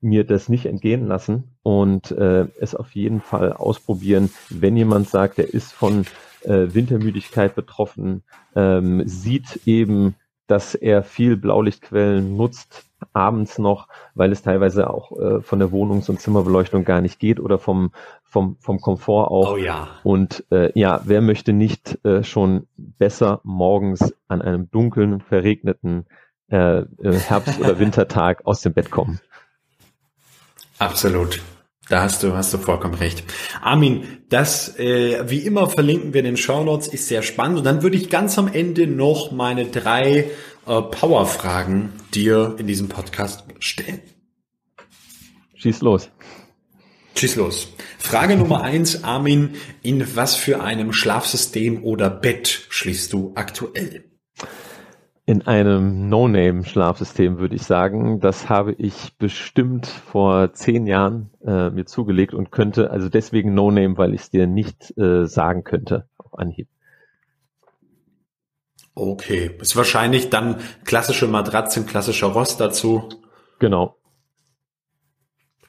mir 0.00 0.24
das 0.24 0.48
nicht 0.48 0.66
entgehen 0.66 1.06
lassen 1.06 1.54
und 1.62 2.10
äh, 2.10 2.48
es 2.58 2.74
auf 2.74 2.90
jeden 2.96 3.20
Fall 3.20 3.52
ausprobieren, 3.52 4.30
wenn 4.50 4.76
jemand 4.76 5.08
sagt, 5.08 5.38
er 5.38 5.54
ist 5.54 5.72
von 5.72 6.06
äh, 6.42 6.74
Wintermüdigkeit 6.74 7.54
betroffen, 7.54 8.22
ähm, 8.54 9.02
sieht 9.06 9.60
eben, 9.66 10.14
dass 10.46 10.74
er 10.74 11.02
viel 11.02 11.36
Blaulichtquellen 11.36 12.36
nutzt, 12.36 12.84
abends 13.12 13.58
noch, 13.58 13.86
weil 14.14 14.32
es 14.32 14.42
teilweise 14.42 14.90
auch 14.90 15.12
äh, 15.18 15.40
von 15.40 15.58
der 15.58 15.70
Wohnungs- 15.70 16.08
und 16.08 16.20
Zimmerbeleuchtung 16.20 16.84
gar 16.84 17.00
nicht 17.00 17.18
geht 17.20 17.38
oder 17.38 17.58
vom, 17.58 17.92
vom, 18.24 18.56
vom 18.60 18.80
Komfort 18.80 19.30
auch. 19.30 19.52
Oh 19.52 19.56
ja. 19.56 19.88
Und 20.02 20.44
äh, 20.50 20.76
ja, 20.78 21.02
wer 21.04 21.20
möchte 21.20 21.52
nicht 21.52 22.04
äh, 22.04 22.24
schon 22.24 22.66
besser 22.76 23.40
morgens 23.44 24.14
an 24.26 24.42
einem 24.42 24.70
dunklen, 24.70 25.20
verregneten 25.20 26.06
äh, 26.50 26.78
äh 26.80 26.86
Herbst- 27.02 27.60
oder 27.60 27.78
Wintertag 27.78 28.46
aus 28.46 28.62
dem 28.62 28.72
Bett 28.72 28.90
kommen? 28.90 29.20
Absolut. 30.78 31.40
Da 31.88 32.02
hast 32.02 32.22
du, 32.22 32.34
hast 32.34 32.52
du 32.52 32.58
vollkommen 32.58 32.94
recht. 32.94 33.24
Armin, 33.62 34.18
das, 34.28 34.78
äh, 34.78 35.24
wie 35.30 35.38
immer 35.38 35.70
verlinken 35.70 36.12
wir 36.12 36.20
in 36.20 36.26
den 36.26 36.36
Show 36.36 36.62
Notes, 36.62 36.86
ist 36.86 37.08
sehr 37.08 37.22
spannend. 37.22 37.58
Und 37.58 37.64
dann 37.64 37.82
würde 37.82 37.96
ich 37.96 38.10
ganz 38.10 38.38
am 38.38 38.46
Ende 38.46 38.86
noch 38.86 39.32
meine 39.32 39.66
drei 39.66 40.30
äh, 40.66 40.82
Power-Fragen 40.82 41.92
dir 42.12 42.56
in 42.58 42.66
diesem 42.66 42.88
Podcast 42.88 43.44
stellen. 43.58 44.02
Schieß 45.54 45.80
los. 45.80 46.10
Schieß 47.16 47.36
los. 47.36 47.68
Frage 47.98 48.36
Nummer 48.36 48.62
eins, 48.62 49.02
Armin, 49.02 49.56
in 49.82 50.14
was 50.14 50.36
für 50.36 50.60
einem 50.62 50.92
Schlafsystem 50.92 51.82
oder 51.82 52.10
Bett 52.10 52.66
schließt 52.68 53.12
du 53.12 53.32
aktuell? 53.34 54.07
In 55.28 55.46
einem 55.46 56.08
No-Name-Schlafsystem, 56.08 57.36
würde 57.36 57.54
ich 57.54 57.64
sagen. 57.64 58.18
Das 58.18 58.48
habe 58.48 58.72
ich 58.72 59.12
bestimmt 59.18 59.86
vor 59.86 60.54
zehn 60.54 60.86
Jahren 60.86 61.28
äh, 61.44 61.68
mir 61.68 61.84
zugelegt 61.84 62.32
und 62.32 62.50
könnte, 62.50 62.90
also 62.90 63.10
deswegen 63.10 63.52
No-Name, 63.52 63.98
weil 63.98 64.14
ich 64.14 64.22
es 64.22 64.30
dir 64.30 64.46
nicht 64.46 64.96
äh, 64.96 65.26
sagen 65.26 65.64
könnte 65.64 66.08
auf 66.16 66.38
Anhieb. 66.38 66.66
Okay, 68.94 69.50
ist 69.60 69.76
wahrscheinlich 69.76 70.30
dann 70.30 70.60
klassische 70.86 71.28
Matratzen, 71.28 71.84
klassischer 71.84 72.28
Rost 72.28 72.58
dazu. 72.58 73.10
Genau. 73.58 73.98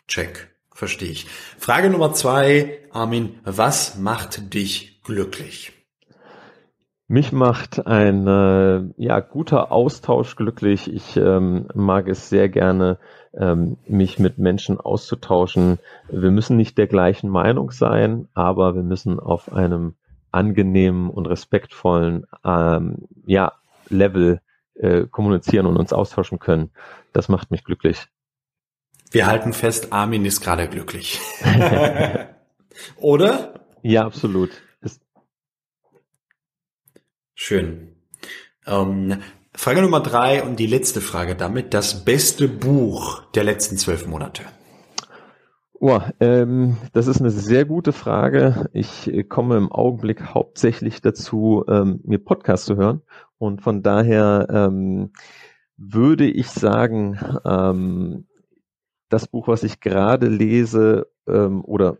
Check, 0.08 0.56
verstehe 0.74 1.12
ich. 1.12 1.26
Frage 1.58 1.89
Nummer 1.89 2.13
zwei, 2.13 2.80
Armin, 2.91 3.41
was 3.43 3.98
macht 3.98 4.54
dich 4.54 5.02
glücklich? 5.04 5.74
Mich 7.12 7.32
macht 7.32 7.88
ein 7.88 8.28
äh, 8.28 8.84
ja, 8.98 9.19
guter 9.19 9.72
Austausch 9.72 10.36
glücklich. 10.36 10.93
Ich 10.93 11.17
ähm, 11.17 11.65
mag 11.74 12.08
es 12.08 12.30
sehr 12.30 12.50
gerne, 12.50 13.00
ähm, 13.34 13.78
mich 13.88 14.19
mit 14.19 14.38
Menschen 14.38 14.80
auszutauschen. 14.80 15.80
Wir 16.08 16.30
müssen 16.30 16.56
nicht 16.56 16.78
der 16.78 16.86
gleichen 16.86 17.28
Meinung 17.28 17.72
sein, 17.72 18.28
aber 18.36 18.76
wir 18.76 18.84
müssen 18.84 19.19
auf 19.19 19.52
einem 19.52 19.95
angenehmen 20.32 21.10
und 21.10 21.26
respektvollen 21.26 22.28
ähm, 22.45 23.08
ja, 23.26 23.54
Level 23.89 24.39
äh, 24.76 25.08
kommunizieren 25.08 25.65
und 25.65 25.78
uns 25.78 25.91
austauschen 25.93 26.38
können. 26.38 26.69
Das 27.12 27.28
macht 27.28 27.50
mich 27.50 27.63
glücklich. 27.63 28.06
Wir 29.10 29.26
halten 29.26 29.54
fest, 29.54 29.91
Armin 29.91 30.26
ist 30.26 30.41
gerade 30.41 30.67
glücklich. 30.67 31.19
Oder? 32.98 33.56
Ja, 33.82 34.06
absolut. 34.06 34.52
Schön. 37.41 37.95
Ähm, 38.68 39.16
Frage 39.53 39.82
Nummer 39.82 40.01
drei 40.01 40.43
und 40.43 40.59
die 40.59 40.68
letzte 40.68 40.99
Frage 40.99 41.38
damit. 41.38 41.74
Das 41.74 42.03
beste 42.03 42.49
Buch 42.49 43.24
der 43.32 43.45
letzten 43.45 43.78
zwölf 43.78 44.05
Monate. 44.05 44.43
Oh, 45.72 46.01
ähm, 46.20 46.76
das 46.91 47.07
ist 47.07 47.22
eine 47.22 47.30
sehr 47.30 47.64
gute 47.64 47.93
Frage. 47.93 48.70
Ich 48.74 49.09
komme 49.30 49.55
im 49.55 49.72
Augenblick 49.72 50.34
hauptsächlich 50.34 50.99
dazu, 50.99 51.64
ähm, 51.70 52.01
mir 52.03 52.20
Podcasts 52.20 52.66
zu 52.66 52.76
hören. 52.76 53.03
Und 53.38 53.61
von 53.61 53.84
daher 53.84 54.47
ähm, 54.49 55.14
würde 55.78 56.30
ich 56.30 56.49
sagen, 56.49 57.18
ähm, 57.45 58.28
das 59.07 59.30
Buch, 59.30 59.47
was 59.47 59.64
ich 59.64 59.80
gerade 59.80 60.28
lese, 60.28 61.09
ähm, 61.26 61.64
oder 61.64 61.99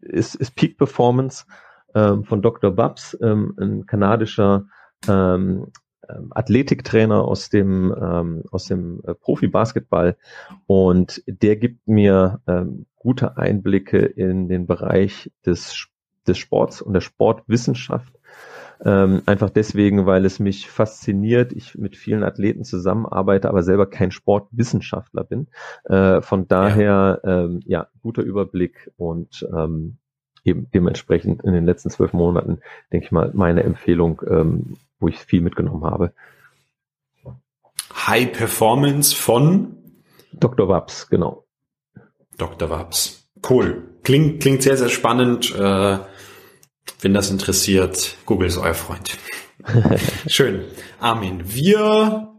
ist, 0.00 0.34
ist 0.34 0.54
Peak 0.54 0.76
Performance 0.76 1.46
ähm, 1.94 2.24
von 2.24 2.42
Dr. 2.42 2.70
Babs, 2.70 3.16
ähm, 3.20 3.54
ein 3.58 3.86
kanadischer 3.86 4.66
ähm, 5.08 5.66
ähm, 6.08 6.28
Athletiktrainer 6.30 7.22
aus 7.22 7.48
dem, 7.48 7.94
ähm, 8.00 8.42
aus 8.50 8.66
dem 8.66 9.00
äh, 9.06 9.14
Profi-Basketball 9.14 10.16
und 10.66 11.22
der 11.26 11.56
gibt 11.56 11.86
mir 11.86 12.40
ähm, 12.46 12.86
gute 12.96 13.36
Einblicke 13.36 13.98
in 13.98 14.48
den 14.48 14.66
Bereich 14.66 15.30
des, 15.46 15.88
des 16.26 16.38
Sports 16.38 16.82
und 16.82 16.94
der 16.94 17.00
Sportwissenschaft. 17.00 18.12
Ähm, 18.84 19.22
einfach 19.26 19.50
deswegen, 19.50 20.04
weil 20.04 20.24
es 20.24 20.40
mich 20.40 20.68
fasziniert, 20.68 21.52
ich 21.52 21.76
mit 21.76 21.96
vielen 21.96 22.24
Athleten 22.24 22.64
zusammenarbeite, 22.64 23.48
aber 23.48 23.62
selber 23.62 23.86
kein 23.86 24.10
Sportwissenschaftler 24.10 25.24
bin. 25.24 25.46
Äh, 25.84 26.20
von 26.20 26.48
daher, 26.48 27.20
ja. 27.24 27.44
Ähm, 27.44 27.60
ja, 27.64 27.88
guter 28.02 28.22
Überblick 28.22 28.90
und 28.96 29.46
ähm, 29.56 29.98
eben 30.44 30.68
dementsprechend 30.72 31.42
in 31.42 31.52
den 31.52 31.64
letzten 31.64 31.90
zwölf 31.90 32.12
Monaten, 32.12 32.60
denke 32.92 33.06
ich 33.06 33.12
mal, 33.12 33.30
meine 33.34 33.62
Empfehlung, 33.62 34.20
ähm, 34.28 34.76
wo 35.00 35.08
ich 35.08 35.18
viel 35.18 35.40
mitgenommen 35.40 35.84
habe. 35.84 36.12
High 38.06 38.32
Performance 38.32 39.14
von 39.14 39.76
Dr. 40.32 40.68
Waps, 40.68 41.08
genau. 41.08 41.44
Dr. 42.36 42.68
Waps. 42.68 43.28
Cool. 43.48 43.94
Klingt, 44.02 44.42
klingt 44.42 44.62
sehr, 44.62 44.76
sehr 44.76 44.88
spannend. 44.88 45.54
Äh, 45.54 45.98
wenn 47.00 47.14
das 47.14 47.30
interessiert, 47.30 48.16
Google 48.26 48.48
ist 48.48 48.58
euer 48.58 48.74
Freund. 48.74 49.16
Schön. 50.26 50.64
Armin, 51.00 51.42
wir 51.44 52.33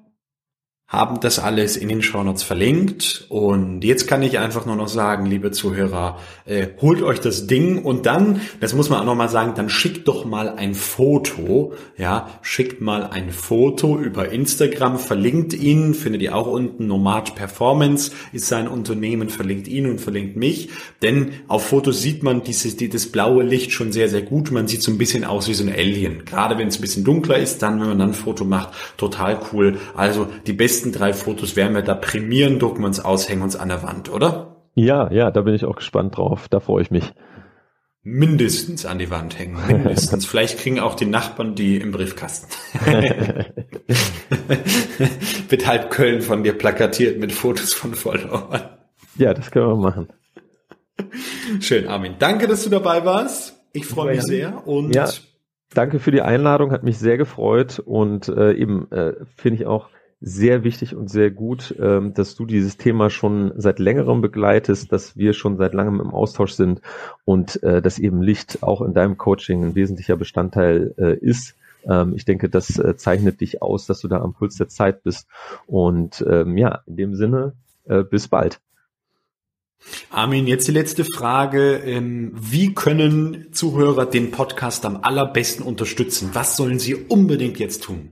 haben 0.87 1.19
das 1.19 1.39
alles 1.39 1.77
in 1.77 1.89
den 1.89 2.03
Shownotes 2.03 2.43
verlinkt. 2.43 3.25
Und 3.29 3.83
jetzt 3.83 4.07
kann 4.07 4.21
ich 4.21 4.37
einfach 4.37 4.67
nur 4.67 4.75
noch 4.75 4.87
sagen, 4.87 5.25
liebe 5.25 5.49
Zuhörer, 5.49 6.19
äh, 6.45 6.67
holt 6.79 7.01
euch 7.01 7.19
das 7.19 7.47
Ding 7.47 7.83
und 7.83 8.05
dann, 8.05 8.41
das 8.59 8.75
muss 8.75 8.89
man 8.89 8.99
auch 8.99 9.05
nochmal 9.05 9.29
sagen, 9.29 9.53
dann 9.55 9.69
schickt 9.69 10.07
doch 10.07 10.25
mal 10.25 10.47
ein 10.47 10.75
Foto, 10.75 11.73
ja, 11.97 12.29
schickt 12.43 12.81
mal 12.81 13.03
ein 13.03 13.31
Foto 13.31 13.97
über 13.97 14.29
Instagram, 14.29 14.99
verlinkt 14.99 15.55
ihn, 15.55 15.95
findet 15.95 16.21
ihr 16.21 16.35
auch 16.35 16.45
unten, 16.45 16.85
Nomad 16.85 17.33
Performance 17.33 18.11
ist 18.31 18.47
sein 18.47 18.67
Unternehmen, 18.67 19.29
verlinkt 19.29 19.67
ihn 19.67 19.89
und 19.89 19.99
verlinkt 19.99 20.35
mich, 20.35 20.69
denn 21.01 21.31
auf 21.47 21.65
Fotos 21.65 22.03
sieht 22.03 22.21
man 22.21 22.43
dieses, 22.43 22.77
das 22.77 23.07
blaue 23.07 23.43
Licht 23.43 23.71
schon 23.71 23.91
sehr, 23.91 24.07
sehr 24.07 24.21
gut, 24.21 24.51
man 24.51 24.67
sieht 24.67 24.83
so 24.83 24.91
ein 24.91 24.99
bisschen 24.99 25.23
aus 25.23 25.47
wie 25.47 25.55
so 25.55 25.63
ein 25.63 25.73
Alien, 25.73 26.25
gerade 26.25 26.59
wenn 26.59 26.67
es 26.67 26.77
ein 26.77 26.81
bisschen 26.81 27.03
dunkler 27.03 27.39
ist, 27.39 27.63
dann, 27.63 27.81
wenn 27.81 27.87
man 27.89 27.99
dann 27.99 28.09
ein 28.09 28.13
Foto 28.13 28.45
macht, 28.45 28.69
total 28.97 29.39
cool, 29.51 29.79
also 29.95 30.27
die 30.45 30.53
besten 30.53 30.74
nächsten 30.75 30.91
drei 30.91 31.13
Fotos 31.13 31.55
werden 31.55 31.73
wir 31.73 31.83
da 31.83 31.95
prämieren, 31.95 32.59
drucken 32.59 32.81
wir 32.81 32.87
uns 32.87 32.99
aus, 32.99 33.29
hängen 33.29 33.43
uns 33.43 33.55
an 33.55 33.69
der 33.69 33.81
Wand, 33.81 34.11
oder? 34.11 34.57
Ja, 34.73 35.09
ja, 35.09 35.31
da 35.31 35.39
bin 35.41 35.53
ich 35.53 35.63
auch 35.63 35.77
gespannt 35.77 36.17
drauf. 36.17 36.49
Da 36.49 36.59
freue 36.59 36.81
ich 36.81 36.91
mich. 36.91 37.13
Mindestens 38.03 38.85
an 38.85 38.99
die 38.99 39.09
Wand 39.09 39.39
hängen, 39.39 39.57
mindestens. 39.67 40.25
Vielleicht 40.29 40.59
kriegen 40.59 40.81
auch 40.81 40.95
die 40.95 41.05
Nachbarn 41.05 41.55
die 41.55 41.77
im 41.77 41.91
Briefkasten. 41.91 42.49
Wird 45.49 45.65
halb 45.65 45.91
Köln 45.91 46.21
von 46.21 46.43
dir 46.43 46.57
plakatiert 46.57 47.19
mit 47.19 47.31
Fotos 47.31 47.73
von 47.73 47.93
Followern. 47.93 48.63
Ja, 49.17 49.33
das 49.33 49.51
können 49.51 49.67
wir 49.69 49.77
machen. 49.77 50.09
Schön, 51.61 51.87
Armin. 51.87 52.15
Danke, 52.19 52.47
dass 52.47 52.65
du 52.65 52.69
dabei 52.69 53.05
warst. 53.05 53.63
Ich 53.71 53.85
freue 53.85 54.15
mich 54.15 54.23
sehr 54.23 54.67
und 54.67 54.93
ja, 54.93 55.09
danke 55.73 55.99
für 55.99 56.11
die 56.11 56.21
Einladung, 56.21 56.71
hat 56.71 56.83
mich 56.83 56.97
sehr 56.97 57.17
gefreut 57.17 57.79
und 57.79 58.27
äh, 58.27 58.51
eben 58.53 58.91
äh, 58.91 59.13
finde 59.37 59.61
ich 59.61 59.65
auch 59.65 59.89
sehr 60.27 60.63
wichtig 60.63 60.95
und 60.95 61.07
sehr 61.07 61.29
gut, 61.29 61.75
ähm, 61.79 62.15
dass 62.15 62.33
du 62.33 62.47
dieses 62.47 62.77
Thema 62.77 63.11
schon 63.11 63.53
seit 63.57 63.77
längerem 63.77 64.21
begleitest, 64.21 64.91
dass 64.91 65.15
wir 65.15 65.33
schon 65.33 65.57
seit 65.57 65.75
langem 65.75 66.01
im 66.01 66.09
Austausch 66.09 66.53
sind 66.53 66.81
und 67.25 67.61
äh, 67.61 67.79
dass 67.79 67.99
eben 67.99 68.23
Licht 68.23 68.63
auch 68.63 68.81
in 68.81 68.95
deinem 68.95 69.17
Coaching 69.17 69.63
ein 69.63 69.75
wesentlicher 69.75 70.17
Bestandteil 70.17 70.95
äh, 70.97 71.15
ist. 71.15 71.53
Ähm, 71.87 72.13
ich 72.15 72.25
denke, 72.25 72.49
das 72.49 72.79
äh, 72.79 72.97
zeichnet 72.97 73.39
dich 73.39 73.61
aus, 73.61 73.85
dass 73.85 73.99
du 73.99 74.07
da 74.07 74.19
am 74.19 74.33
Puls 74.33 74.55
der 74.55 74.67
Zeit 74.67 75.03
bist. 75.03 75.27
Und 75.67 76.25
ähm, 76.27 76.57
ja, 76.57 76.81
in 76.87 76.95
dem 76.97 77.15
Sinne, 77.15 77.53
bis 78.09 78.27
bald. 78.27 78.59
Armin, 80.09 80.47
jetzt 80.47 80.67
die 80.67 80.71
letzte 80.71 81.05
Frage. 81.05 81.75
Ähm, 81.85 82.31
wie 82.33 82.73
können 82.73 83.49
Zuhörer 83.51 84.07
den 84.07 84.31
Podcast 84.31 84.87
am 84.87 84.97
allerbesten 85.03 85.63
unterstützen? 85.63 86.31
Was 86.33 86.57
sollen 86.57 86.79
sie 86.79 86.95
unbedingt 86.95 87.59
jetzt 87.59 87.83
tun? 87.83 88.09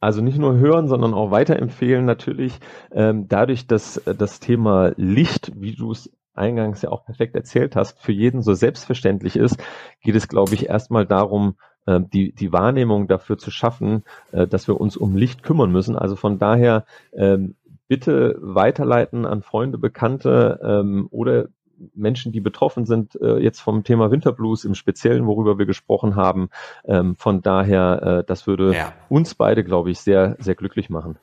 Also 0.00 0.22
nicht 0.22 0.38
nur 0.38 0.56
hören, 0.58 0.88
sondern 0.88 1.14
auch 1.14 1.30
weiterempfehlen 1.30 2.04
natürlich. 2.04 2.60
Ähm, 2.92 3.26
dadurch, 3.28 3.66
dass 3.66 3.96
äh, 3.98 4.14
das 4.14 4.40
Thema 4.40 4.92
Licht, 4.96 5.52
wie 5.56 5.74
du 5.74 5.90
es 5.90 6.10
eingangs 6.34 6.82
ja 6.82 6.90
auch 6.90 7.04
perfekt 7.04 7.34
erzählt 7.34 7.74
hast, 7.74 8.00
für 8.00 8.12
jeden 8.12 8.42
so 8.42 8.54
selbstverständlich 8.54 9.36
ist, 9.36 9.56
geht 10.00 10.14
es, 10.14 10.28
glaube 10.28 10.54
ich, 10.54 10.68
erstmal 10.68 11.04
darum, 11.04 11.56
äh, 11.86 12.00
die, 12.00 12.32
die 12.32 12.52
Wahrnehmung 12.52 13.08
dafür 13.08 13.38
zu 13.38 13.50
schaffen, 13.50 14.04
äh, 14.30 14.46
dass 14.46 14.68
wir 14.68 14.80
uns 14.80 14.96
um 14.96 15.16
Licht 15.16 15.42
kümmern 15.42 15.72
müssen. 15.72 15.96
Also 15.96 16.14
von 16.14 16.38
daher 16.38 16.84
ähm, 17.12 17.56
bitte 17.88 18.36
weiterleiten 18.40 19.26
an 19.26 19.42
Freunde, 19.42 19.78
Bekannte 19.78 20.60
ähm, 20.62 21.08
oder 21.10 21.48
Menschen, 21.94 22.32
die 22.32 22.40
betroffen 22.40 22.86
sind, 22.86 23.18
äh, 23.20 23.38
jetzt 23.38 23.60
vom 23.60 23.84
Thema 23.84 24.10
Winterblues 24.10 24.64
im 24.64 24.74
Speziellen, 24.74 25.26
worüber 25.26 25.58
wir 25.58 25.66
gesprochen 25.66 26.16
haben. 26.16 26.50
Ähm, 26.84 27.16
von 27.16 27.42
daher, 27.42 28.20
äh, 28.20 28.24
das 28.26 28.46
würde 28.46 28.74
ja. 28.74 28.92
uns 29.08 29.34
beide, 29.34 29.64
glaube 29.64 29.90
ich, 29.90 30.00
sehr, 30.00 30.36
sehr 30.38 30.54
glücklich 30.54 30.90
machen. 30.90 31.18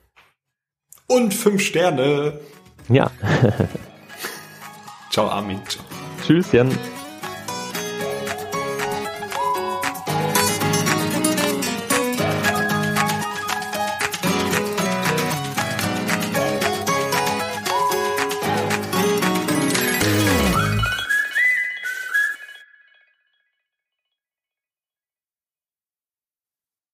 Und 1.07 1.33
fünf 1.33 1.61
Sterne. 1.61 2.39
Ja. 2.89 3.11
Ciao, 5.11 5.29
Armin. 5.29 5.59
Tschüss, 6.25 6.51
Jan. 6.51 6.69